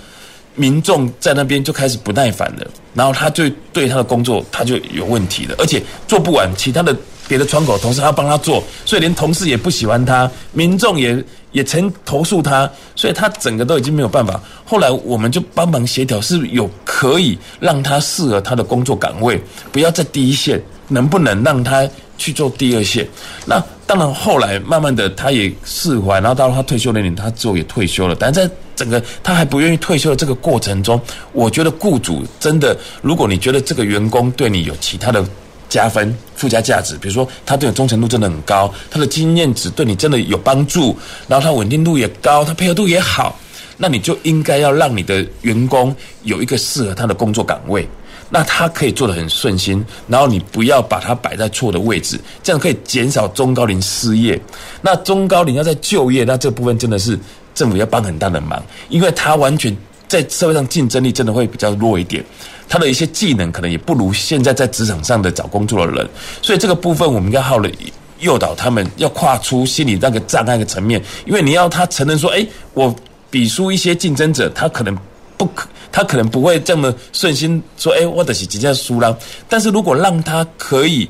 [0.56, 6.94] 民众在那边就开始不耐烦了，然后他就对他的工作他就有问题了，而且做不完，其他的
[7.30, 14.40] 别的窗口同事还要帮他做，所以连同事也不喜欢他，民众也也曾投诉他，所以他整个都已经没有办法。
[14.66, 19.40] 后来我们就帮忙协调，是有可以让他适合他的工作岗位，
[19.70, 21.88] 不要在第一线，能不能让他
[22.18, 23.06] 去做第二线？
[23.46, 28.50] 那当然后来慢慢的他也释怀，然后到了他退休年龄，他之后也退休了，但在。
[28.76, 30.98] 整个他还不愿意退休的这个过程中，
[31.32, 35.22] 我觉得雇主真的，如果你觉得这个员工对你有其他的
[35.70, 40.94] 加分、附加价值，比如说他对你忠诚度真的很高，他的经验值对你真的有帮助，
[41.26, 43.38] 然后他稳定度也高，他配合度也好，
[43.78, 47.88] 那你就应该要让你的员工有一个适合他的工作岗位，
[48.28, 54.38] 那他可以做得很顺心，然后你不要把他摆在错的位置，这样可以减少中高龄失业。
[54.82, 57.18] 那中高龄要在就业，那这部分真的是。
[57.52, 59.76] 政府要帮很大的忙，因为他完全
[60.10, 62.24] 在社会上竞争力真的会比较弱一点，
[62.68, 66.08] 他的一些技能可能也不如现在在职场上的找工作的人，
[66.42, 67.70] 所以这个部分我们要好了
[68.18, 72.44] 诱导他们要跨出心理那个障碍的层面，因为你要他承认说，哎，
[72.74, 72.92] 我
[73.30, 74.98] 比输一些竞争者，他可能
[75.36, 79.16] 不可，他可能不会这么顺心说，哎，我的是直接输了，
[79.48, 81.08] 但是如果让他可以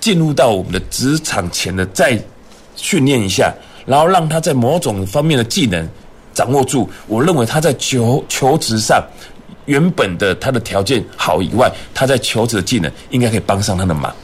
[0.00, 2.22] 进入到我们的职场前的再
[2.76, 3.54] 训练一下。
[3.86, 5.86] 然后让他在某种方面的技能
[6.34, 9.02] 掌握住，我认为他在求求职上
[9.66, 14.14] 原本的他的条件好以外，他在求职的技能应该可以帮上他的忙，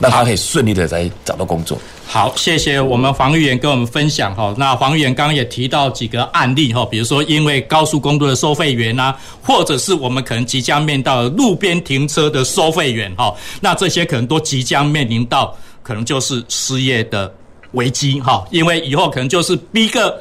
[0.00, 1.78] 让他可以顺利的来找到工作。
[2.06, 4.54] 好，谢谢我们黄议员跟我们分享哈。
[4.56, 17.32] 那黄议员刚刚也提到几个案例哈，比如说因为高速公路的收费员啊，或者是我们可能即将面到路边停车的收费员哈，那这些可能都即将面临到可能就是失业的。
[17.72, 20.18] 危机哈，因为以后可能就是逼个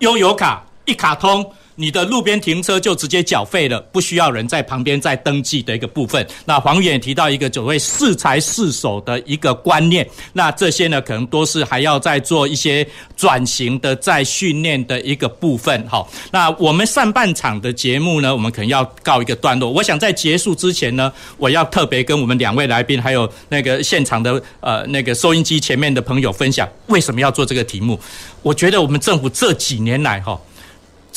[0.00, 6.26] 悠游卡一卡通，你的路边停车就直接缴费了，不需要人在旁边再登记的一个部分。
[6.46, 15.86] 那黄议员提到一个所谓适才适所的一个观念，那这些呢可能都是还要再做一些转型的、再训练的一个部分。
[15.86, 19.70] 好，那我们上半场的节目呢，我们可能要告一个段落。
[19.70, 28.00] 我想在结束之前呢，我要特别跟我们两位来宾，还有那个现场的呃那个收音机前面的朋友分享，为什么要做这个题目？
[28.40, 30.40] 我觉得我们政府这几年来哈。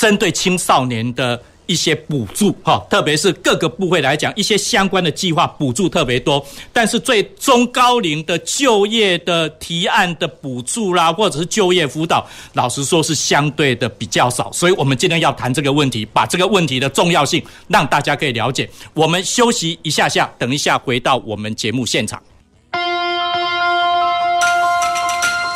[0.01, 18.67] 针对青少年的一些补助，哈，特别是各个部会来讲，一些相关的计划补助特别多，但是最中高龄的就业的提案的补助啦，或者是就业辅导，老实说是相对的比较少，所以我们今天要谈这个问题，把这个问题的重要性让大家可以了解。
[18.95, 22.19] 我们休息一下下，等一下回到我们节目现场。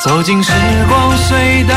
[0.04, 0.52] 走进时
[0.88, 1.74] 光隧道。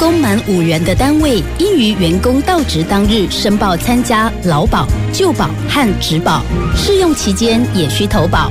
[0.00, 6.42] 工满五人的单位，应于员工到职当日申报参加劳保、旧保和职保，
[6.74, 8.50] 试用期间也需投保。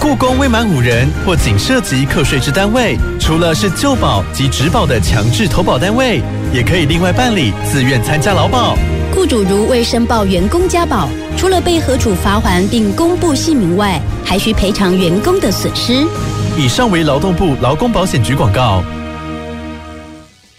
[0.00, 8.74] 雇工未满五人或仅涉及课税之单位，除了是旧保及职保的强制投保单位，也可以另外办理自愿参加劳保。
[9.14, 16.06] 雇主如未申报员工加保，除了被核处罚锾并公布姓名外，还需赔偿员工的损失。
[16.56, 18.82] 以上为劳动部劳工保险局广告。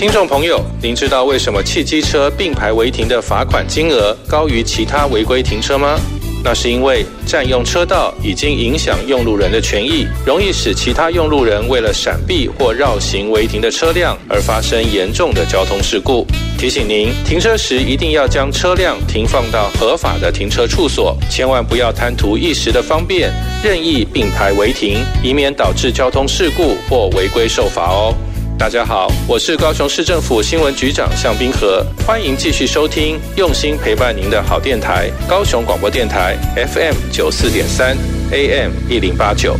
[0.00, 6.00] 听众朋友，您知道为什么汽机车并排违停的罚款金额高于其他违规停车吗？
[6.42, 16.26] 那是因为占用车道已经影响用路人的权益，容易使其他用路人为了闪避或绕行违停的车辆而发生严重的交通事故。
[16.56, 23.30] 提醒您，停车时一定要将车辆停放到合法的停车处所，千万不要贪图一时的方便，
[23.62, 28.14] 任意并排违停，以免导致交通事故或违规受罚哦。
[28.60, 37.96] 大家好，我是高雄市政府新闻局长向冰河，欢迎继续收听用心陪伴您的好电台——高雄广播电台 FM 九四点三
[38.30, 39.56] AM 一零八九。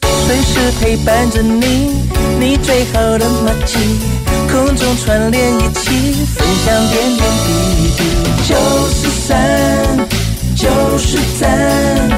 [0.00, 2.06] 随时陪伴着你，
[2.38, 3.78] 你最好的默契，
[4.48, 8.04] 空中串联一起，分享点点滴滴。
[8.48, 8.54] 九
[8.94, 10.08] 四三，
[10.56, 12.17] 九四三，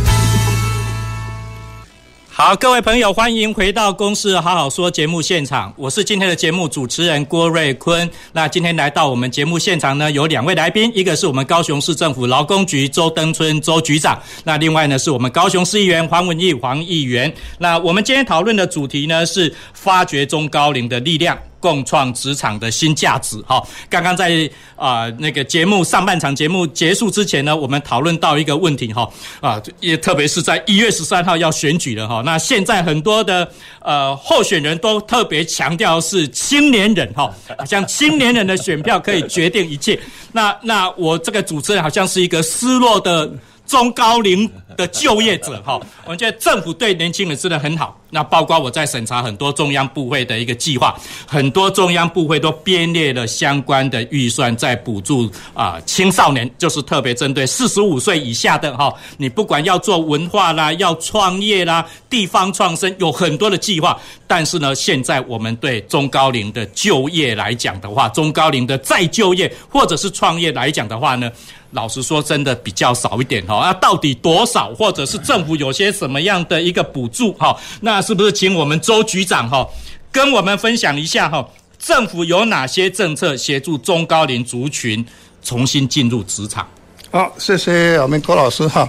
[2.43, 8.09] 好，各位朋友，欢迎回到《公司好好说》节目现场，我是今天的节目主持人郭瑞坤。
[8.33, 17.31] 那今天来到我们节目现场呢，有两位来宾，一个是我们高雄市政府劳工局周登春周局长，那另外呢是我们高雄市议员黄文义黄议员。
[17.59, 21.37] 那我们今天讨论的主题呢是发掘中高龄的力量。
[21.61, 23.41] 共创职场的新价值。
[23.45, 32.21] 好，刚刚在啊那个节目上半场节目结束之前呢，我们讨论到一个问题哈啊，也特别是在一月十三号要选举了哈。
[32.25, 39.97] 那现在很多的呃候选人都特别强调是青年人哈，好像青年人的选票可以决定一切。
[40.31, 43.31] 那那我这个主持人好像是一个失落的。
[43.71, 47.97] 中高龄的就业者，哈，我觉得政府对年轻人真的很好。
[48.13, 50.93] 那包括我在审查很多中央部会的一个计划，
[51.25, 58.93] 很多中央部会都编列了相关的预算，在补助啊青少年，就是特别针对四十五岁以下的哈。
[59.15, 63.97] 你不管要做文化啦，要创业啦，地方创生，有很多的计划。
[64.27, 71.31] 但是呢，现在我们对中高龄的就业来讲的话，中高龄的再就业或者是创业来讲的话呢，
[71.71, 73.61] 老实说，真的比较少一点哈。
[73.63, 77.55] 那到底多少，或者是政府有些什么样的一个补助哈？
[77.79, 79.65] 那是不是请我们周局长哈
[80.11, 81.47] 跟我们分享一下哈？
[81.79, 85.03] 政府有哪些政策协助中高龄族群
[85.41, 86.67] 重新进入职场？
[87.09, 88.87] 好，谢谢我们郭老师哈。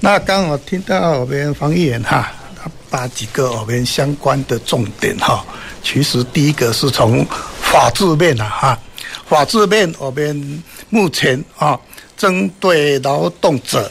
[0.00, 5.44] 那刚我听到我们方议员哈，他把几个我们相关的重点哈，
[5.82, 7.26] 其实第一个是从
[7.60, 8.78] 法制面啊哈，
[9.26, 11.78] 法制面我们目前啊。
[12.20, 13.90] 针对劳动者，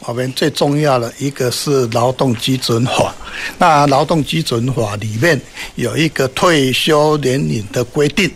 [0.00, 3.14] 我们最重要的一个是劳动基准法。
[3.56, 5.40] 那劳动基准法里面
[5.76, 8.28] 有一个退休年龄的规定，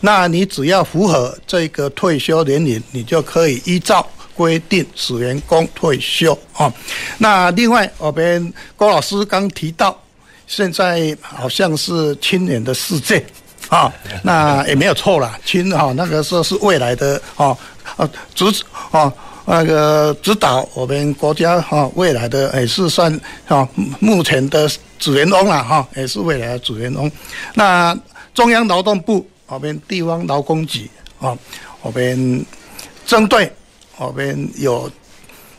[0.00, 6.72] 那你只要符合这个退休年龄，你就可以依照规定使员工退休啊。
[7.18, 10.02] 那另外，我们郭老师刚提到，
[10.46, 13.22] 现在好像是青年的世界
[13.68, 17.56] 啊，那也没有错啦，亲哈那个时候是未来的啊。
[17.96, 18.44] 啊，指
[18.90, 19.10] 啊，
[19.46, 23.10] 那个指导我们国家哈未来的也是算
[23.46, 23.66] 啊，
[24.00, 27.10] 目前的主人翁了哈，也是未来的主人翁。
[27.54, 27.96] 那
[28.34, 31.34] 中央劳动部我们地方劳工局啊，
[31.80, 32.44] 我们
[33.06, 33.50] 针对
[33.96, 34.90] 我们有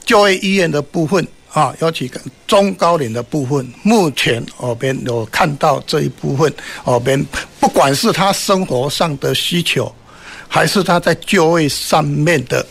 [0.05, 2.11] 就业医院的部分啊，尤其
[2.45, 7.25] 中高龄的部分，目前我们有看到这一部分，我们
[7.59, 9.93] 不管是他生活上的需求。
[10.49, 12.65] 还是他在就业上面的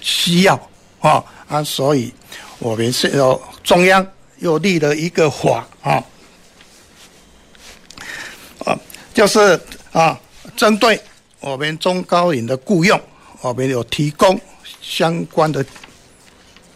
[0.00, 0.58] 需要
[0.98, 2.10] 啊啊，所以
[2.58, 4.04] 我们是有中央
[4.38, 6.02] 又立了一个法啊
[8.64, 8.78] 啊，
[9.12, 9.60] 就是
[9.92, 10.18] 啊，
[10.56, 10.98] 针对
[11.40, 12.98] 我们中高龄的雇佣，
[13.42, 14.40] 我们有提供
[14.80, 15.62] 相关的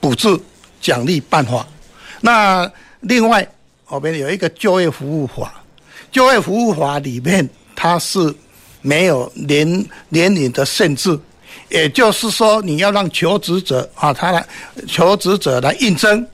[0.00, 0.38] 补助
[0.82, 1.66] 奖励办法。
[2.20, 3.48] 那另外，
[3.88, 5.62] 我们有一个就业服务法，
[6.10, 8.34] 就业服务法里面它是。
[8.84, 11.16] 没有年年龄的限制，
[11.68, 14.44] 也就是说，你要让求职者啊，他来
[14.88, 16.26] 求职者来应征，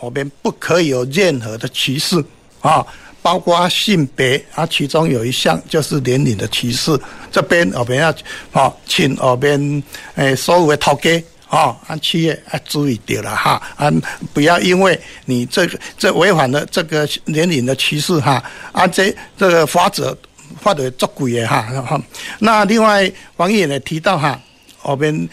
[0.00, 2.16] 我们不可以有任何的歧视
[2.60, 2.84] 啊，
[3.22, 6.98] 包括性别啊，其中有一项就是年龄的歧视。
[7.30, 8.12] 这边我们要
[8.50, 9.80] 啊，请我们
[10.16, 13.90] 诶所有的头家哦，按企业要注意点了哈，啊，
[14.34, 20.16] 不要因为你这个这违反了这个年龄的趋势哈，啊，这这个法则
[20.60, 21.98] 发的作鬼的哈哈。
[22.38, 24.38] 那另外王毅也提到哈，
[24.82, 25.26] 我们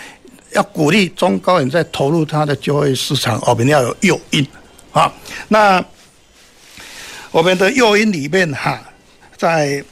[0.54, 4.48] 要鼓励中高龄在投入他的就业市场，我们要有诱因
[4.94, 5.12] 啊。
[5.50, 5.84] 那
[7.32, 8.82] 我们的诱因里面哈，
[9.36, 9.84] 在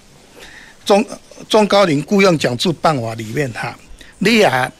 [0.85, 1.05] 中
[1.49, 3.77] 中高龄雇佣奖助办法里面哈，
[4.19, 4.71] 你也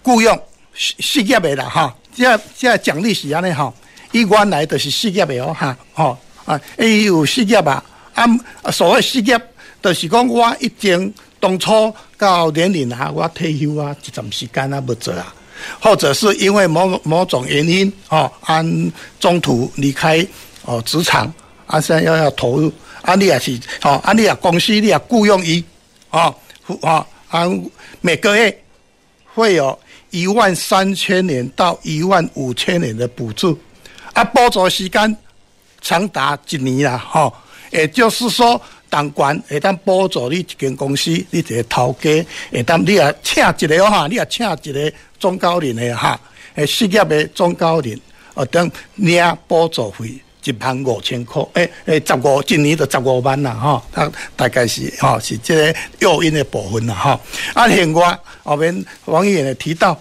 [0.00, 0.40] 雇佣。
[0.74, 3.72] 事业的啦哈，这这奖励是安尼哈，
[4.10, 8.26] 伊原来就是事业的哦哈，吼啊，伊有事业啊，啊，
[8.70, 9.38] 所谓事业，
[9.82, 15.34] 就是讲我已经当初到年龄啊，我退休啊，一段时间啊，要做啊，
[15.80, 20.26] 或者是因为某某种原因哦，按中途离开
[20.64, 21.32] 哦职场，
[21.66, 25.62] 啊，现在要要投入，啊，你也是哦，啊，你也公司你也雇佣伊，
[26.10, 26.34] 哦，
[26.80, 27.46] 哦，啊，
[28.00, 28.62] 每个月
[29.34, 29.78] 会有。
[30.12, 33.58] 一万三千年到一万五千年的补助，
[34.12, 35.16] 啊，补助时间
[35.80, 37.34] 长达一年啦，吼，
[37.70, 38.60] 也就是说，
[38.90, 46.20] 当官会当补助你一间公司，你一个头家，会当你也请一个哈，你也请一个中高龄的哈，
[46.56, 47.98] 诶，事业的中高龄，
[48.34, 50.22] 啊，等领补助费。
[50.44, 57.20] 一万五千块，诶诶，十五今年就十五万啦，哈，大大概是哈是这个诱因的部分啦，哈，
[57.54, 59.98] 啊，另外后面王议员也提到。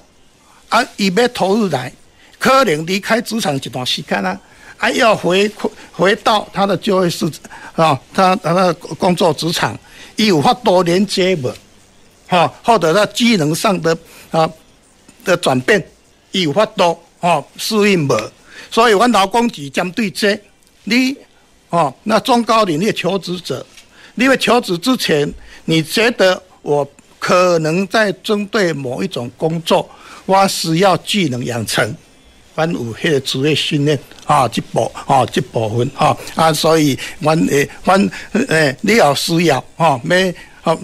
[0.70, 1.92] 啊，伊要投入来，
[2.40, 4.40] 可能离开职场一段时间啊，
[4.78, 5.52] 还要回
[5.92, 7.42] 回到他的就业市场
[7.88, 9.78] 啊，他他的工作职场，
[10.16, 11.54] 伊有法多连接无，
[12.26, 13.98] 哈，或者他技能上的
[14.30, 14.50] 啊
[15.26, 15.86] 的转变，
[16.32, 18.32] 伊有法多哈适应无，
[18.70, 20.40] 所以阮劳工局针对这，
[20.84, 21.16] 你
[21.70, 23.66] 哦，那中高龄的求职者，
[24.16, 25.34] 你要求职之前，
[25.66, 26.86] 你觉得我
[27.18, 29.90] 可能在针对某一种工作？
[30.26, 31.96] 我需要技能养成，
[32.56, 38.10] 阮有迄个职业训练啊，这部啊这部分啊啊，所以阮诶阮
[38.48, 40.78] 诶你要需要啊，没啊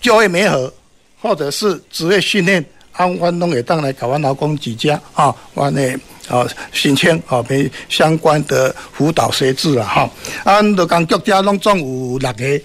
[0.00, 0.72] 就业没合，
[1.20, 5.96] 或者是职业训练，按阮拢会当来搞阮劳工局家啊，阮诶
[6.28, 10.10] 啊申请啊，俾相关的辅导协助啦哈，
[10.44, 12.60] 按劳工局家拢总有六个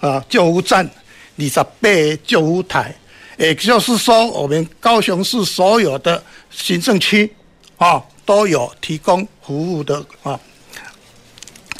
[0.00, 0.88] 啊救护站，
[1.36, 2.94] 二十八个救护台。
[3.36, 7.32] 也就是说，我们高雄市所有的行政区
[7.78, 10.38] 啊，都有提供服务的啊，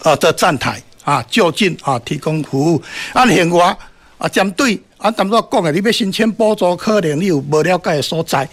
[0.03, 2.83] 啊的站台啊，就近啊提供服务。
[3.13, 3.77] 啊，另外
[4.17, 8.49] 啊，针对啊，咱们讲的，你要申请补助，可能你有不了解的所在。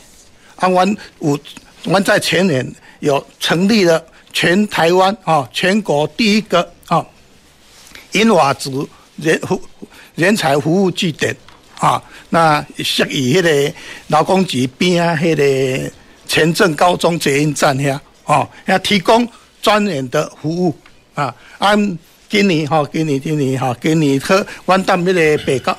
[0.57, 1.39] 啊，阮有，
[1.88, 2.69] 我们在前年
[2.99, 7.03] 有成立了全台湾啊，全国第一个啊，
[8.11, 9.61] 银发族人服
[10.13, 11.33] 人才服务据点。
[11.79, 13.73] 啊，那设于迄个
[14.07, 15.91] 劳工局边啊，迄个
[16.27, 19.25] 前镇高中捷运站遐，哦，要提供
[19.61, 20.75] 专业的服务
[21.15, 21.33] 啊。
[21.59, 25.77] 按今年哈，今年今年哈，今年和阮当迄个北高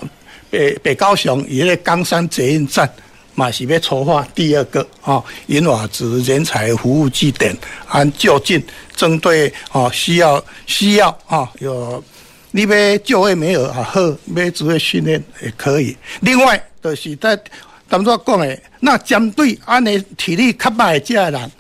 [0.49, 2.91] 北北高雄，伊个冈山捷运站
[3.39, 8.61] 嘛是要筹划第二个啊，银发族人才服务据点，按就近
[8.97, 12.03] 针对啊需要需要啊有。
[12.51, 13.83] 你要就业没有啊？
[13.83, 15.95] 好，要职业训练也可以。
[16.21, 17.39] 另外，就是在
[17.89, 21.53] 当作讲的，那针对安尼体力较歹的这人，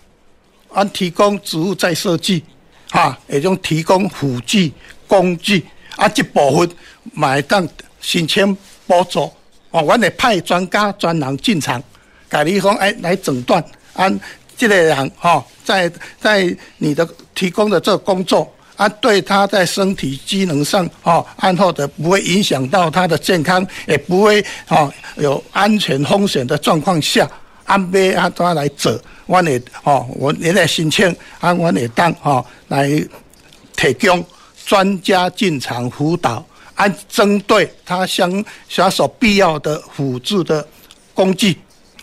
[0.72, 2.42] 按提供职务再设计，
[2.90, 4.72] 哈，也种提供辅具
[5.06, 5.64] 工具，
[5.96, 6.70] 啊，这部分
[7.12, 7.68] 买当
[8.00, 8.56] 申请
[8.86, 9.30] 补助，
[9.70, 11.82] 哦，我会派专家专人进场，
[12.28, 13.64] 改你讲哎来诊断，
[13.94, 14.18] 按
[14.56, 15.90] 这个人哈，在
[16.20, 18.52] 在你的提供的这个工作。
[18.78, 27.28] 啊，对他在身体机能上，哦，安后的不会影响到他的健康，也不会哦有安全风险的状况下，
[27.64, 28.96] 安排啊他来走，
[29.26, 32.88] 我也哦，我也来申请，啊，我也当哦来
[33.74, 34.24] 提供
[34.64, 36.46] 专家进场辅导，
[36.78, 38.42] 按针对他相
[38.74, 40.66] 他所必要的辅助的
[41.12, 41.58] 工具。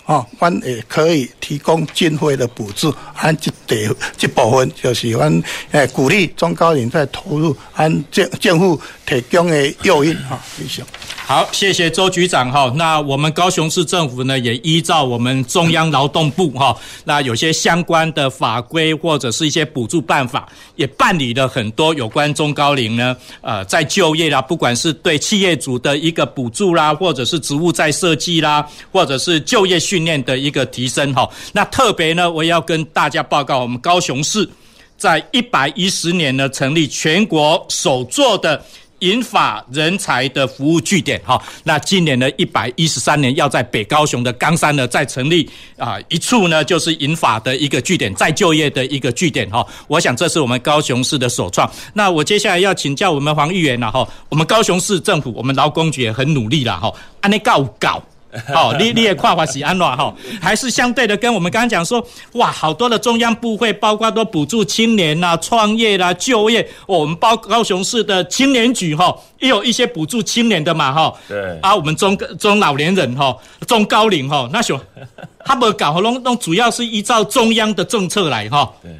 [0.05, 10.85] 啊，阮也可以提供经费的补助，按这地这部分就是阮诶鼓励中高龄在投入，按政政府提供的诱因哈，以上。
[11.27, 12.71] 好，谢谢周局长哈。
[12.75, 31.27] 那我们高雄市政府呢，也依照我们中央劳动部哈，那有些相关的法规或者是一些补助办法，也办理了很多有关中高龄呢，呃，在就业啦，不管是对企业主的一个补助啦，或者是职务再设计啦，或者是就业训练的一个提升哈。
[31.51, 34.47] 那特别呢，我也要跟大家报告，我们高雄市
[34.95, 38.63] 在一百一十年呢，成立全国首座的。
[38.99, 49.65] 引法人才的服务据点哈，那今年呢，一百一十三年要在北高雄的冈山呢再成立啊一处呢，就是引法的一个据点，再就业的一个据点哈。
[49.87, 51.69] 我想这是我们高雄市的首创。
[51.93, 56.91] 那我接下来要请教我们黄议员了哈，我们高雄市政府，我们劳工局也很努力了哈，
[57.21, 58.01] 安尼搞搞。
[58.53, 66.61] 好，你你也跨法喜安暖哈，还是相对的跟我们刚刚讲说，哇，好多的中央部会，包括都补助青年啦、创业啦、就业。
[66.85, 71.13] 哦，我们包高雄市的青年局哈，也有一些补助青年的嘛哈。
[71.27, 71.57] 对。
[71.61, 73.35] 啊，我们中中老年人哈，
[73.67, 74.77] 中高龄哈，那什
[75.45, 78.69] 他们搞拢拢主要是依照中央的政策来哈。
[78.81, 78.91] 对。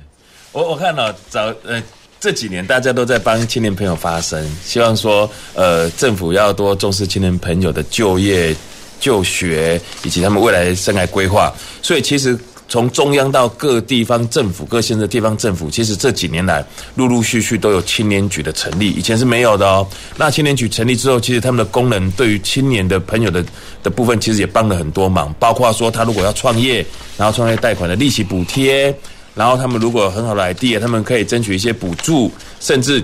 [0.52, 1.84] 我我看到早呃
[2.20, 8.56] 这几年大家都在帮青年朋友发声，希望说呃政府要多重视青年朋友的就业。
[9.00, 12.38] 就学以及他们未来生涯规划，所以其实
[12.68, 16.66] 从中央到各地方政府、各县的地方政府，其实这几年来
[16.96, 19.88] 陆陆续续都有青年局的成立，以前是没有的哦。
[20.18, 23.46] 那青年局成立之后，其实他们的功能对于青年的朋友的
[23.84, 26.84] 的部分，其实也帮了很多忙，包括说他如果要创业，
[27.18, 28.94] 然后创业贷款的利息补贴，
[29.36, 33.04] 然后他们如果很好的 idea，他们可以争取一些补助，甚至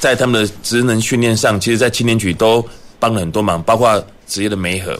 [0.00, 2.66] 在他们的职能训练上，其实，在青年局都
[2.98, 4.04] 帮了很多忙，包括。
[4.30, 4.94] 职业的媒合，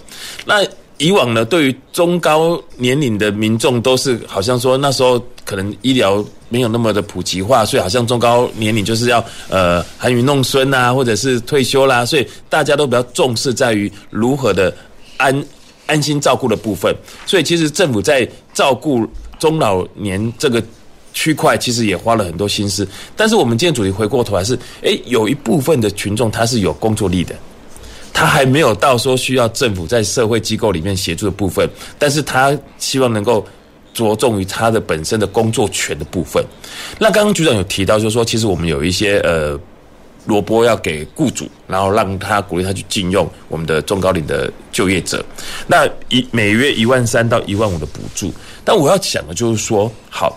[0.47, 14.75] 那以往呢，对于中高年龄的民众，都是好像说那时候可能医疗没有那么的普及化，所以好像中高年龄就是要呃含驭弄孙啊，或者是退休啦，所以大家都比较重视在于如何的
[15.19, 15.45] 安
[15.85, 16.97] 安心照顾的部分。
[17.27, 19.07] 所以其实政府在照顾
[19.39, 20.63] 中老年这个
[21.13, 22.89] 区块，其实也花了很多心思。
[23.15, 27.35] 但是我们今天主题回过头来是，诶，有一部分的群众他是有工作力的。
[28.13, 33.47] 他还没有到说需要政府在社会机构里面协助的部分，但是他希望能够
[33.95, 36.45] 着重于他的本身的工作权的部分。
[36.99, 39.59] 那刚刚局长有提到，就是说，其实我们有一些呃
[40.27, 45.25] 萝卜要给雇主，然后让他鼓励他去禁用我们的中高龄的就业者，
[45.67, 48.33] 那一每月一万三到一万五的补助。
[48.65, 50.37] 但我要讲的就是说，好，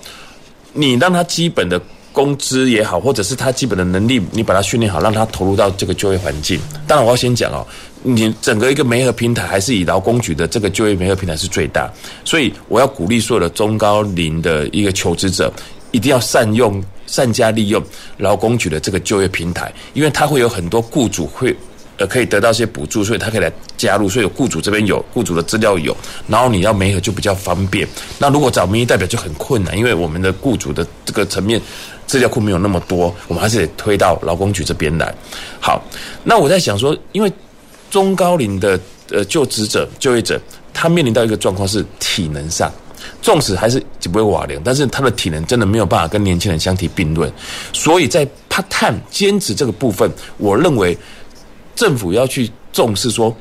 [0.73, 1.81] 你让他基本的。
[2.11, 6.59] 工资也好，或者是他基本的能力，你把他训练好，让他投入到这个就业环境。
[6.85, 7.65] 当然，我要先讲哦，
[8.03, 11.89] 你整个一个媒合平台还是以劳工局的这个就业媒合平台是最大，
[12.25, 15.51] 所以我要鼓励所有的中高龄的一个求职者，
[15.91, 17.81] 一定要善用、善加利用
[18.17, 21.55] 劳工局的这个就业平台，因为它会有很多雇主会。
[22.01, 25.95] 呃，可以得到一些补助，所以他可以来加入，所以有雇主这边有雇主的资料有，
[26.27, 27.87] 然后你要媒合就比较方便。
[28.17, 31.61] 那如果找民意代表就很困难，因为我们的雇主的这个层面
[32.07, 35.13] 资料库没有那么多，我们还是得推到劳工局这边来。
[35.59, 35.79] 好，
[36.23, 37.31] 那我在想说，因为
[37.91, 38.79] 中高龄的
[39.11, 40.41] 呃就职者、就业者，
[40.73, 42.71] 他面临到一个状况是体能上，
[43.21, 47.31] 纵使还是不会瓦凉，但是他的体能真的没有办法跟年轻人相提并论，
[47.73, 50.97] 所以在 part time 兼职这个部分，我认为。
[51.75, 53.35] 政府要去重视，说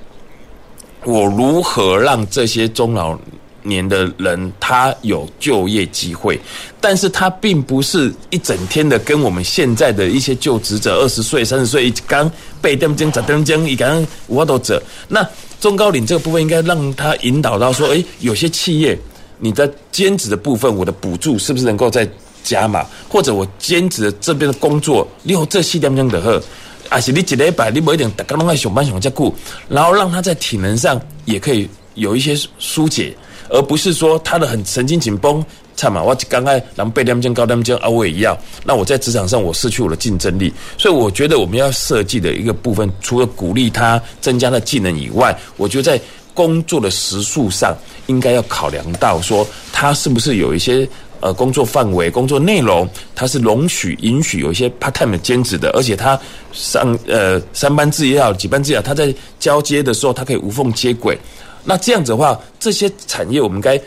[1.05, 3.19] 我如何让这些中老
[3.63, 6.41] 年的人他有就业机会，
[6.81, 12.31] 但是他并不是一整天的跟我们现在的一些就职者，二十岁、三十岁刚
[12.63, 14.83] 被登经、咋登经，一刚我都者。
[15.09, 15.27] 那
[15.61, 18.99] 中高龄这个部分，应该让他引导到说，诶，有些企业
[19.39, 22.09] 你的兼职的部分，我的补助是不是能够再
[22.43, 26.43] 加码，或者我兼职的这边的工作，你有这些点点的呵。
[26.91, 29.33] 啊，是你一礼拜你不一定大家拢爱上班上这久，
[29.69, 33.17] 然后让他在体能上也可以有一些疏解，
[33.49, 35.43] 而不是说他的很神经紧绷，
[35.77, 46.01] 差嘛，我刚才咱们背两肩高两肩啊，我也要，那我在职场上我失去我的竞争力，所以我觉得我们要设计的一个部分，除了鼓励他增加的技能以外，我觉得在
[46.35, 47.73] 工作的时数上
[48.09, 50.89] 应该要考量到说他是不是有一些。
[51.21, 56.19] 呃，工作范围、工作内容，它是容许、允许有一些 part time 的兼职的，而且他
[56.53, 61.19] 上呃三班制也好，几班制也好，他在交接的时候，他可以无缝接轨。
[61.63, 63.79] 那这样子的话，这些产业我们该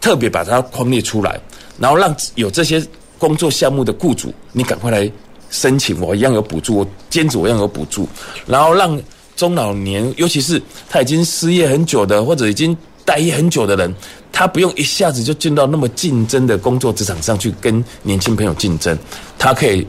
[0.00, 1.40] 特别把它框列出来，
[1.78, 2.80] 然后让有这些
[3.18, 5.10] 工作项目的雇主，你赶快来
[5.50, 8.08] 申请，我一样有补助，我兼职我一样有补助，
[8.46, 9.00] 然后让
[9.34, 13.92] 中老年，尤其是他已经失业很久的，或者已经待业很久的人。
[14.32, 18.98] 他不用一下子就进到那么竞争的工作职场上去跟年轻朋友竞争，
[19.38, 19.86] 他可以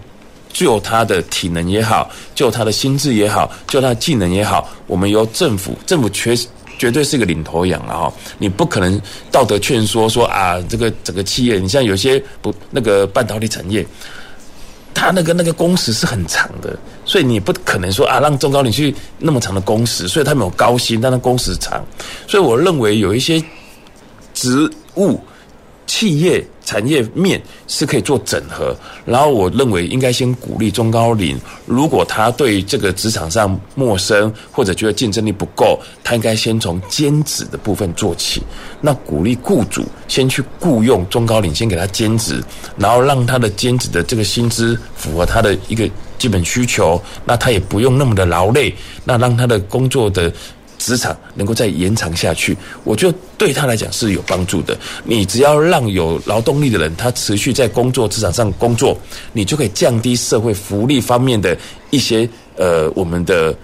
[0.51, 6.37] 就他的体能也好，就他的心智也好，就他的技能也好，我们由政府，政府绝
[6.77, 13.83] 绝对是一个领头羊了哈，你不可能道德劝说说啊，这个整个企业，你像有些不那个半导体产业，
[14.93, 21.81] 他那个那个工时是很长的，所以你不可能说啊让中高龄去那么长的工时，所以他们有高薪，但他工时长，
[22.27, 23.41] 所以我认为有一些。
[24.33, 25.19] 职务、
[25.85, 28.75] 企业、产产业面是可以做整合，
[29.05, 38.41] 然后我认为应该先鼓励中高龄，如果他对这个职场上陌生或者觉得竞争力不够，他应该先从兼职的部分做起。
[38.81, 42.43] 那鼓励雇主先去雇佣中高龄，先给他兼职，
[42.75, 48.73] 然后让他的兼职的这个薪资符合他的一个基本需求，那他也不用那么的劳累，
[49.03, 50.33] 那让他的工作的。
[50.83, 54.77] 职场能够再延长下去，我觉得对他来讲是有帮助的。
[55.05, 58.97] 你只要让有劳动力的人他持续在工作职场上工作，
[59.31, 61.57] 你就可以降低社会福利方面的
[61.89, 62.27] 一些
[62.57, 63.55] 呃我们的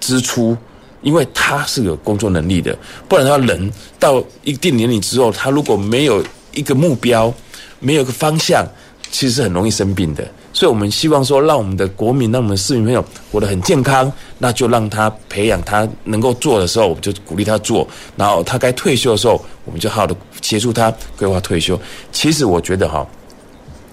[0.00, 0.54] 支出，
[1.00, 2.76] 因为他是有工作能力的。
[3.08, 6.22] 不然他人到一定年龄之后，他如果没有
[6.52, 7.32] 一个目标，
[7.80, 8.66] 没有个方向，
[9.10, 10.26] 其实是很容易生病的。
[10.52, 17.86] 所以，我们希望说，让我们的国民，让我们的市民朋友活得很健康，那就让他培养他能够做的时候，我们就鼓励他做；
[18.16, 21.78] 然后他该退休的时候，我们就好好的协助他规划退休。
[22.10, 23.06] 其实，我觉得哈，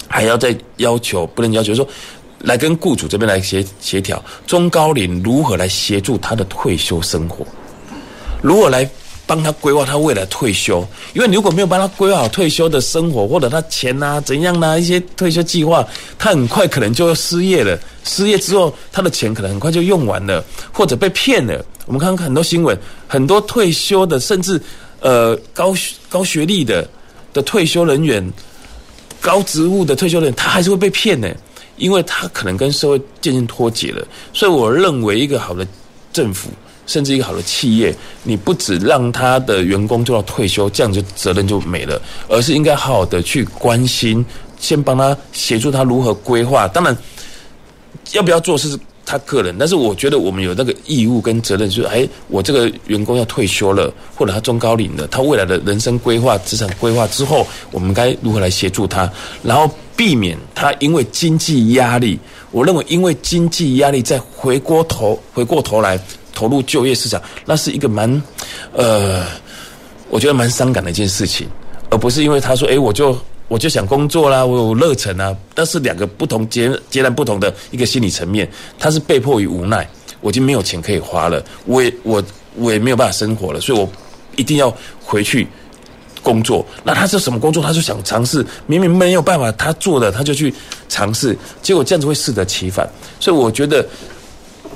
[0.08, 1.86] 还要再要求，不能要求说，
[2.40, 7.46] 来跟雇主这边来协协调，中高龄如何来协助他的退休生活，
[8.42, 8.90] 如何来。
[9.26, 15.86] 帮他规划他未来退休，因为你如果没有帮他规划好退休的生活，或者他钱呐、啊、怎样呐、啊，一些退休计划，
[16.20, 17.80] 他很快可能就要失业了。
[18.04, 20.44] 失业之后，他的钱可能很快就用完了，
[20.74, 21.66] 或者被骗了。
[21.86, 24.62] 我们看看很多新闻，很多退休的，甚至
[25.00, 25.74] 呃高
[26.10, 26.88] 高学历的
[27.32, 28.30] 的退休人员、
[29.22, 31.30] 高职务的退休人员，他还是会被骗呢，
[31.78, 34.06] 因为他可能跟社会渐渐脱节了。
[34.34, 35.66] 所以我认为，一个好的
[36.12, 36.50] 政府。
[36.86, 44.26] 甚至一个好的企业，你不只让他的员工做到退休，这样就责任就没了，而是应该好好的去关心，
[44.60, 46.68] 先帮他协助他如何规划。
[46.68, 46.96] 当然，
[48.12, 59.10] 要不要做是他个人，但是我觉得我们有那个义务跟责任，就是哎，我这个员工要退休了，或者他中高龄了，他未来的人生规划、职场规划之后，我们该如何来协助他，
[59.42, 62.20] 然后避免他因为经济压力，
[62.52, 65.98] 我认为因为经济压力再回过头回过头来。
[66.34, 68.22] 投入就业市场，那是一个蛮，
[68.74, 69.24] 呃，
[70.10, 71.48] 我觉得蛮伤感的一件事情，
[71.90, 73.16] 而不是因为他说，诶，我就
[73.48, 79.88] 我就想工作啦，我有热忱啊，但是两个不同截截然不同的一个心理层面，他是被迫于无奈，
[80.22, 82.24] 我已经没有钱可以花了，我也我
[82.56, 83.88] 我也没有办法生活了，所以我
[84.36, 85.48] 一定要回去
[86.24, 86.66] 工作。
[86.84, 87.62] 那他是什么工作？
[87.62, 90.52] 他就想尝试，明明没有办法他做的，他就去
[90.90, 92.90] 尝试，结果这样子会适得其反。
[93.20, 93.86] 所以我觉得。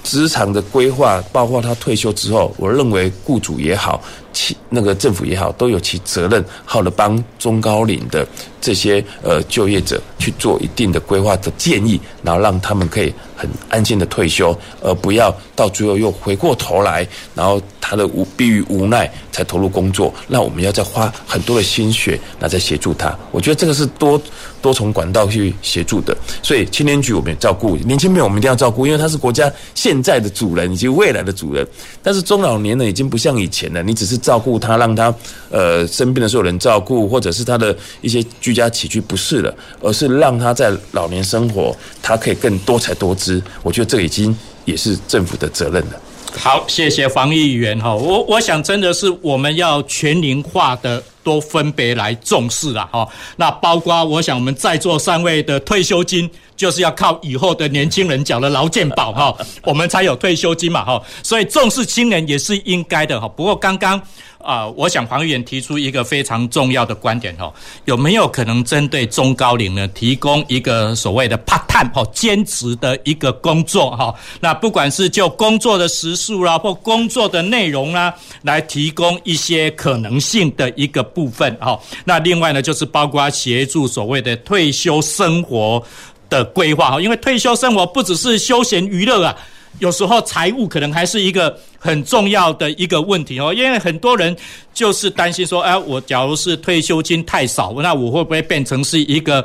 [0.07, 4.01] 职场的规划，包括他退休之后，我认为雇主也好，
[4.31, 8.25] 其那个政府也好，都有其责任，好的帮中高龄的
[8.61, 23.17] 这些呃就业者去做一定的规划的建议，然后让他们可以很安静的退休，而不要到最后又回过头来，然后他的无逼于无奈才投入工作，那我们要再花很多的心血，那再协助他。
[23.31, 24.21] 我觉得这个是多。
[24.59, 31.65] 多重管道去协助的，所以青年局我们也照顾年轻朋友，我们一定要照顾，因为他是国家现在的主人以及未来的主人。
[32.01, 35.13] 但是中老年呢，已经不像以前了，你只是照顾他，让他
[35.51, 43.26] 呃生病的时候有人照顾，或者是他的一些居家起居不适了，而是让他在老年生活，他可以更多才多姿。
[43.63, 46.01] 我觉得这已经也是政府的责任了。
[46.35, 53.05] 好，谢谢防疫员哈，我我想真的是我们要全龄化的都分别来重视了哈。
[53.35, 61.03] 那包括我想我们在座三位的退休金，就是要靠以后的年轻人缴的劳健保哈， 我们才有退休金嘛哈。
[61.21, 63.27] 所以重视青年也是应该的哈。
[63.27, 64.01] 不过刚刚。
[64.39, 67.51] 啊、呃，我想黄议员提出一个非常重要的观点哈，
[67.83, 74.13] 有没有可能针对中高龄呢，提供一个所谓的 part time 哈兼职的一个工作哈？
[74.39, 78.13] 那不管是就工作的时数啦，或工作的内容啦，
[78.43, 81.79] 来提供一些可能性的一个部分哈。
[82.05, 85.83] 那另外呢，就是包括协助所谓的退休生活
[86.29, 89.35] 的规划哈，因为退休生活不只是休闲娱乐啊。
[89.79, 94.35] 有时候财务可能还是一个很重要的一个问题哦，因为很多人
[94.75, 99.43] 就是担心说，哎，我假如是退休金太少，那我会不会变成是一个？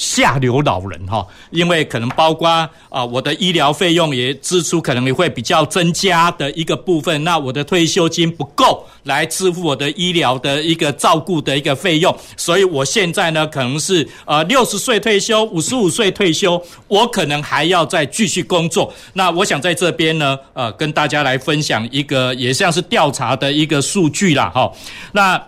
[0.00, 2.48] 下流老人哈，因为可能包括
[2.88, 18.90] 啊，我的医疗费用也支出可能也会比较增加的一个部分，那我的退休金不够来支付我的医疗的一个照顾的一个费用，所以我现在呢可能是呃六十岁退休，五十五岁退休，我可能还要再继续工作。
[19.12, 24.72] 那我想在这边呢，呃，跟大家来分享一个也像是调查的一个数据啦哈，
[25.12, 25.46] 那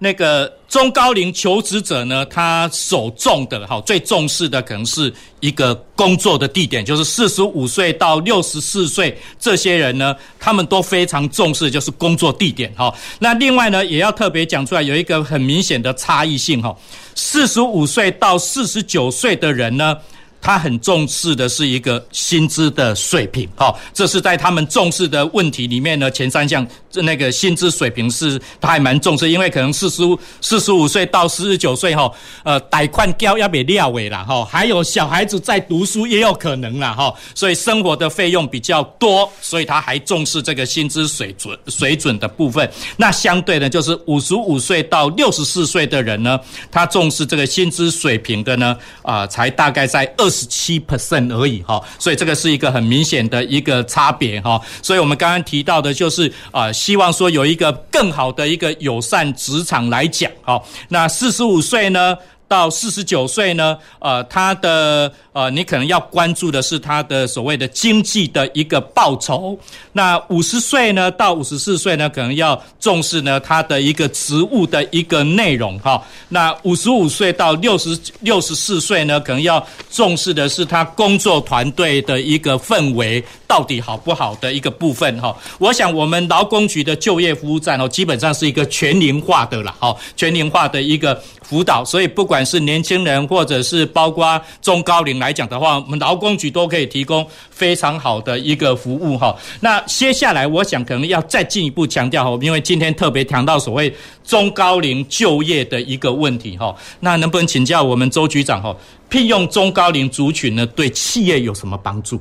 [0.00, 0.57] 那个。
[0.68, 12.94] 中高龄求职者呢，他首重的哈，最重视的可能是一个工作的地点，就是四十五岁到六十四岁这些人呢，他们都非常重视就是工作地点哈。
[13.18, 16.76] 那另外呢，也要特别讲出来，有一个很明显的差异性哈，
[17.14, 19.96] 四十五岁到四十九岁的人呢。
[20.40, 32.10] 他很重视的是一个薪资的水平，哈，这是在他们重视的问题里面呢，前三项这那个薪资水平是他还蛮重视，因为可能四十五四十五岁到四十九岁哈，
[32.44, 42.70] 呃，贷款交要被料尾了哈，还有小孩子在读书也有可能了哈，所以生活的费用比较多，所以他还重视这个薪资水准水准的部分。
[42.96, 46.38] 那相对的，就是五十五岁到六十四岁的人呢，
[46.70, 50.27] 他重视这个薪资水平的呢，啊、才大概在二。
[50.28, 54.60] 二十七 percent 而已哈，所以这个是一个很明显的一个差别哈。
[54.82, 60.62] 所以我们刚刚提到的就是啊，希望说有一个更好的一个友善职场来讲哈。
[60.90, 62.14] 那四十五岁呢
[62.46, 65.10] 到四十九岁呢，呃，他的。
[65.38, 69.56] 呃，你可能要关注的是他的所谓的经济的一个报酬。
[69.92, 76.02] 那五十岁呢到五十四岁呢，可能要重视呢他的一个职务的一个内容哈。
[76.30, 85.32] 那五十五岁到六十六十四岁呢，可能要重视的是他工作团队的一个氛围到底好不好的一个部分哈。
[85.60, 95.27] 我想我们劳工局的就业服务站哦，基本上是一个全龄化的了哈，全龄化的一个辅导，所以不管是年轻人或者是包括中高龄来。
[95.28, 99.36] 来讲的话，我们劳工局都可以提供非常好的一个服务哈。
[99.60, 106.74] 那接下来，我想可能要再进一步强调哈，因为今天特别谈到所谓中高龄就业的一个问题哈。
[107.00, 108.74] 那能不能请教我们周局长哈，
[109.10, 112.18] 聘用中高龄族群呢，对企业有什么帮助？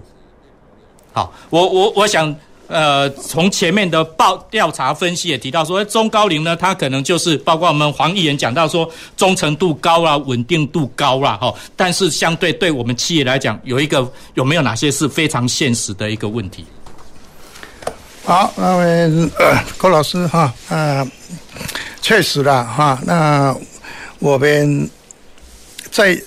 [1.14, 2.36] 好，我我我想。
[2.68, 11.54] 呃，从前面的报调查分析也提到说，中高龄呢，它可能就是包括我们黄议员讲到说，忠诚度高啦，稳定度高啦，哈。
[11.76, 16.66] 但是相对对我们企业来讲，有一个有没有哪些是非常现实的一个问题？
[18.26, 19.30] 好，那位
[19.78, 21.08] 郭老师哈，啊，
[22.02, 23.56] 确实啦哈，那
[24.20, 24.90] 我们
[25.90, 26.22] 在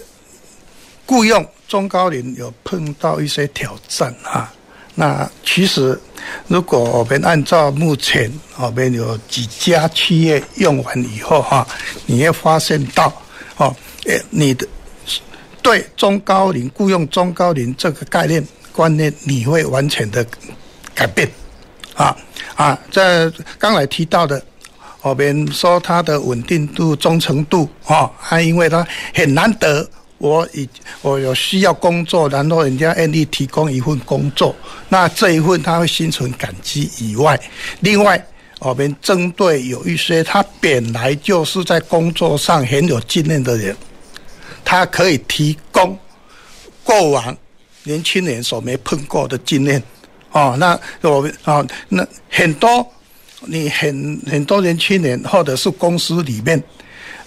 [1.04, 4.50] 雇佣中高龄有碰到一些挑战哈。
[4.94, 5.98] 那其实，
[6.46, 11.66] 如果我们按照目前我们有几家企业用完以后哈，
[12.06, 13.12] 你会发现到
[13.56, 13.74] 哦，
[14.04, 14.66] 诶，你的
[15.62, 20.26] 对中高龄雇佣中高龄这个概念观念，你会完全的
[20.94, 21.30] 改变
[21.94, 22.16] 啊
[22.56, 22.78] 啊！
[22.90, 24.42] 这刚才提到的，
[25.02, 29.88] 我们说它的稳定度、忠诚度啊，还因为它很难得。
[30.20, 30.68] 我已
[31.00, 34.54] 我有需要工作，然后人家愿意提供一份工作，
[34.90, 37.40] 那这一份他会心存感激以外，
[37.80, 38.22] 另外
[38.58, 43.74] 我们针对有一些他本来就是在工作上很有经验的人，
[44.62, 45.98] 他可以提供
[46.84, 47.34] 过往
[47.84, 49.82] 年轻人所没碰过的经验，
[50.32, 52.86] 哦，那我们啊，那很多
[53.46, 56.62] 你很很多年轻人或者是公司里面。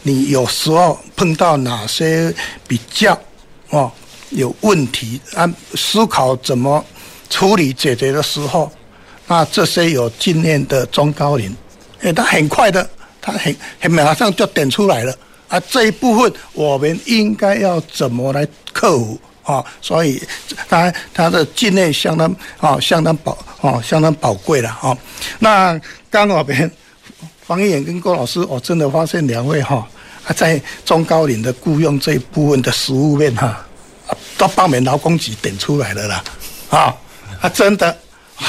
[0.05, 2.33] 你有时候碰到哪些
[2.67, 3.17] 比较
[3.69, 3.91] 哦
[4.31, 6.83] 有问题，啊，思考怎么
[7.29, 8.69] 处理解决的时候，
[9.27, 11.55] 那这些有经验的中高龄，
[12.01, 12.87] 哎，他很快的，
[13.21, 15.15] 他很很马上就点出来了
[15.47, 15.57] 啊。
[15.61, 19.63] 这一部分我们应该要怎么来克服啊？
[19.81, 20.21] 所以
[20.67, 24.97] 他他的经验相当啊，相当宝啊，相当宝贵了啊。
[25.39, 25.79] 那
[26.11, 26.71] 刚我们
[27.47, 29.87] 黄议员跟郭老师，我真的发现两位哈。
[30.25, 33.65] 啊，在中高龄的雇佣这一部分的食物面哈，
[34.37, 36.23] 都帮我们劳工局点出来了啦，
[36.69, 36.95] 啊，
[37.41, 37.97] 啊，真的，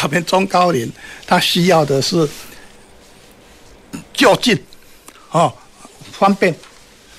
[0.03, 0.91] 我们中高龄
[1.27, 2.29] 他需要的是
[4.13, 4.57] 就近，
[5.31, 5.53] 啊，
[6.13, 6.55] 方便，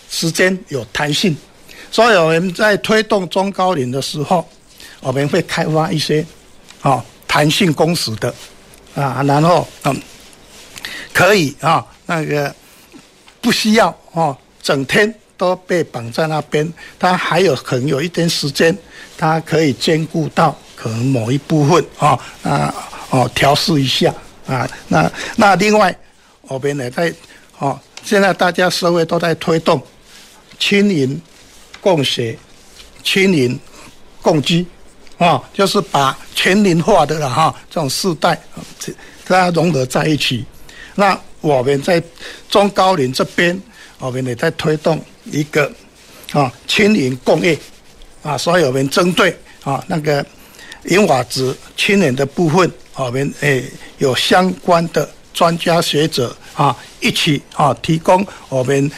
[0.09, 1.35] 时间有弹性，
[1.91, 4.47] 所以我们在推动中高龄的时候，
[5.01, 6.25] 我们会开发一些
[6.81, 8.33] 啊弹性工时的
[8.95, 10.01] 啊，然后嗯，
[11.13, 12.55] 可以啊那个
[13.41, 14.37] 不需要啊。
[14.65, 18.75] 整天都被绑在那边，他还有可能有一点时间，
[19.15, 22.73] 他可以兼顾到可能某一部分啊啊
[23.11, 24.11] 哦调试一下
[24.47, 24.67] 啊。
[24.87, 25.95] 那那另外，
[26.47, 27.13] 我们也在
[27.59, 29.79] 哦，现在大家社会都在推动
[30.57, 31.21] 亲银
[31.79, 32.35] 共学、
[33.03, 33.59] 亲银
[34.23, 34.65] 共居
[35.19, 38.35] 啊，就是把全龄化的了哈这种世代，
[39.27, 40.43] 大家融合在一起。
[40.95, 42.01] 那我们在
[42.49, 43.61] 中高龄这边。
[44.05, 45.71] 我们也在推动一个
[46.31, 47.57] 啊青年共业
[48.21, 50.25] 啊，所以我们针对啊那个
[50.85, 53.63] 银发族青年的部分，我们诶
[53.97, 58.91] 有相关的专家学者啊一起啊提供我们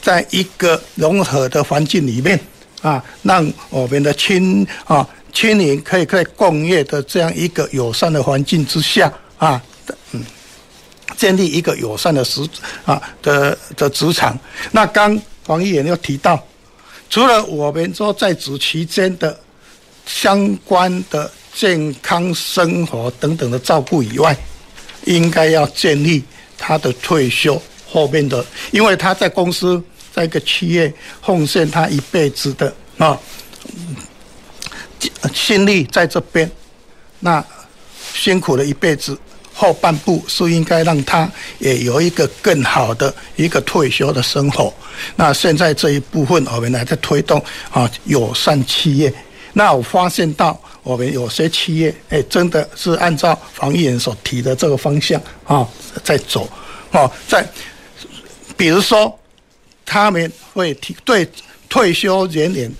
[0.00, 2.40] 在一个融合的环境里面
[2.80, 9.62] 啊，让我们的青啊青年可以在共业的这样一个友善的环境之下啊，
[10.12, 10.24] 嗯，
[11.16, 12.48] 建立一个友善的职
[12.84, 14.38] 啊的的职场。
[14.72, 16.42] 那刚黄议员又提到，
[17.08, 19.38] 除了我们说在职期间的
[20.06, 24.36] 相关的健康生活等等的照顾以外，
[25.04, 26.22] 应该要建立
[26.58, 29.82] 他的退休后面的，因为他在公司。
[30.14, 33.18] 在一个企业奉献他一辈子的啊，
[35.34, 36.48] 心力在这边，
[37.18, 37.44] 那
[38.14, 39.18] 辛苦了一辈子，
[39.54, 44.70] 后半部是应该让他也有一个更好的一个退休的生活。
[45.16, 49.10] 那现在这一部分我们还在推动啊友善企业。
[49.54, 55.66] 那我发现到我们有些企业哎，真的是按照黄议员所提的这个方向啊
[56.02, 56.46] 在走
[56.90, 57.48] 啊，在
[58.56, 59.18] 比如说。
[59.86, 61.28] 他们会提对
[61.68, 62.72] 退休人员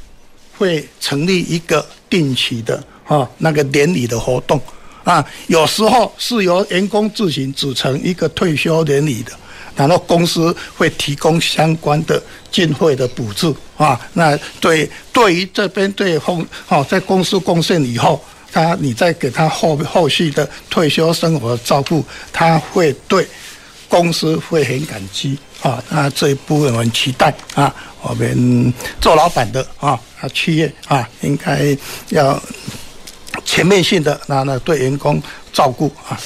[0.57, 4.59] 会成立一个定期的啊那个典礼的活动
[5.05, 9.33] 啊，有时候是由员工自行组成一个退休典礼的，
[9.77, 14.01] 然后公司会提供相关的经费的补助啊。
[14.15, 23.27] 那对对于这边对后好在公司贡献以后，他你再给他后后续的退休生活照顾，他会对
[23.89, 25.39] 公司会很感激。
[25.63, 31.75] 啊，那这一部分我们期待啊，我们做老板的啊，啊，企业啊，应该
[32.11, 32.39] 要
[33.45, 35.23] 全面性的那那对员工
[35.53, 36.19] 照顾啊。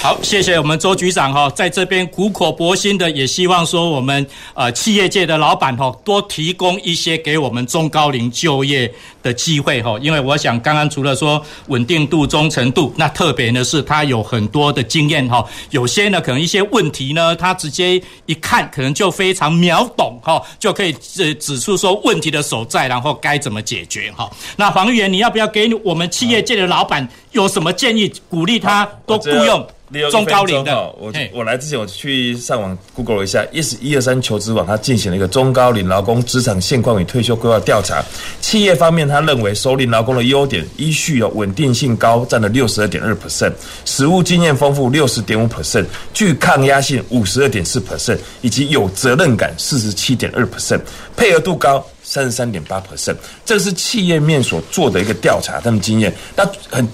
[0.00, 4.24] 好，谢谢我们周局长哈，在这边苦口婆心的，也希望说我们
[4.54, 8.92] 呃企业界的老板哈，多提供一些给我们中高龄就业
[9.22, 24.30] 的机会哈，因为我想刚刚除了说稳定度、忠诚度，那特别呢是他有很多的经验哈，有些呢可能一些问题呢，他直接一看可能就非常秒懂哈，就可以指指出说问题的所在，然后该怎么解决哈。
[24.56, 29.66] 那黄议员，你要不要给我们企业界的老板有什么建议，鼓励他多雇用？
[30.10, 38.04] 中高龄的，我我来之前我去上网 Google 了一下，yes 一二三求职网，他进行了一个中高龄劳工职场现况与退休规划调查。
[38.38, 43.52] 企业方面，他认为熟龄劳工的优点依序有稳定性高，占了六十二点二 percent，
[43.84, 50.80] 实务经验丰富六十点五 percent，具抗压性五十二点四 percent，以及有责任感四十七点二 percent，
[51.16, 53.16] 配合度高三十三点八 percent。
[53.44, 56.86] 这是企业面所做的一个调查，他们经验，那很。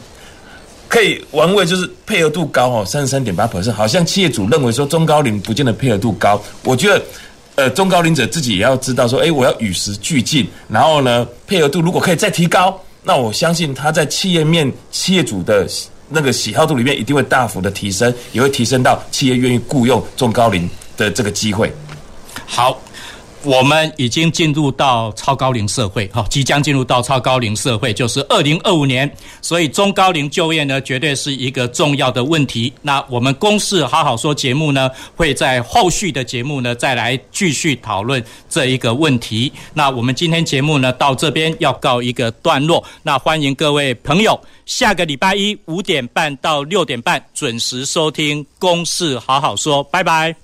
[0.86, 6.40] 可以玩味，就是配合度高哦，三十三点八 percent，好像企业主认为说中高龄不见得配合度高。
[6.62, 7.02] 我觉得，
[7.56, 15.68] 呃，中高龄者自己也要知道说，哎，我要与时俱进，然后呢，配合度如果可以再提高，那我相信他在企业面企业主的
[16.08, 21.72] 那个喜好度里面一定会大幅的提升，也会提升到企业愿意雇佣中高龄的这个机会。
[22.46, 22.80] 好。
[23.44, 29.10] 我们已经进入到超高龄社会，哈，即将进入到超高龄社会，就是二零二五年，
[29.42, 32.72] 所以中高龄就业呢，绝对是一个重要的问题。
[32.80, 39.52] 那我们公事好好说节目呢，会在后续的节目呢，再来继续讨论这一个问题。
[39.74, 42.82] 那我们今天节目呢，到这边要告一个段落。
[43.02, 50.43] 那欢迎各位朋友，下个礼拜一五点半到六点半准时收听公事好好说，拜拜。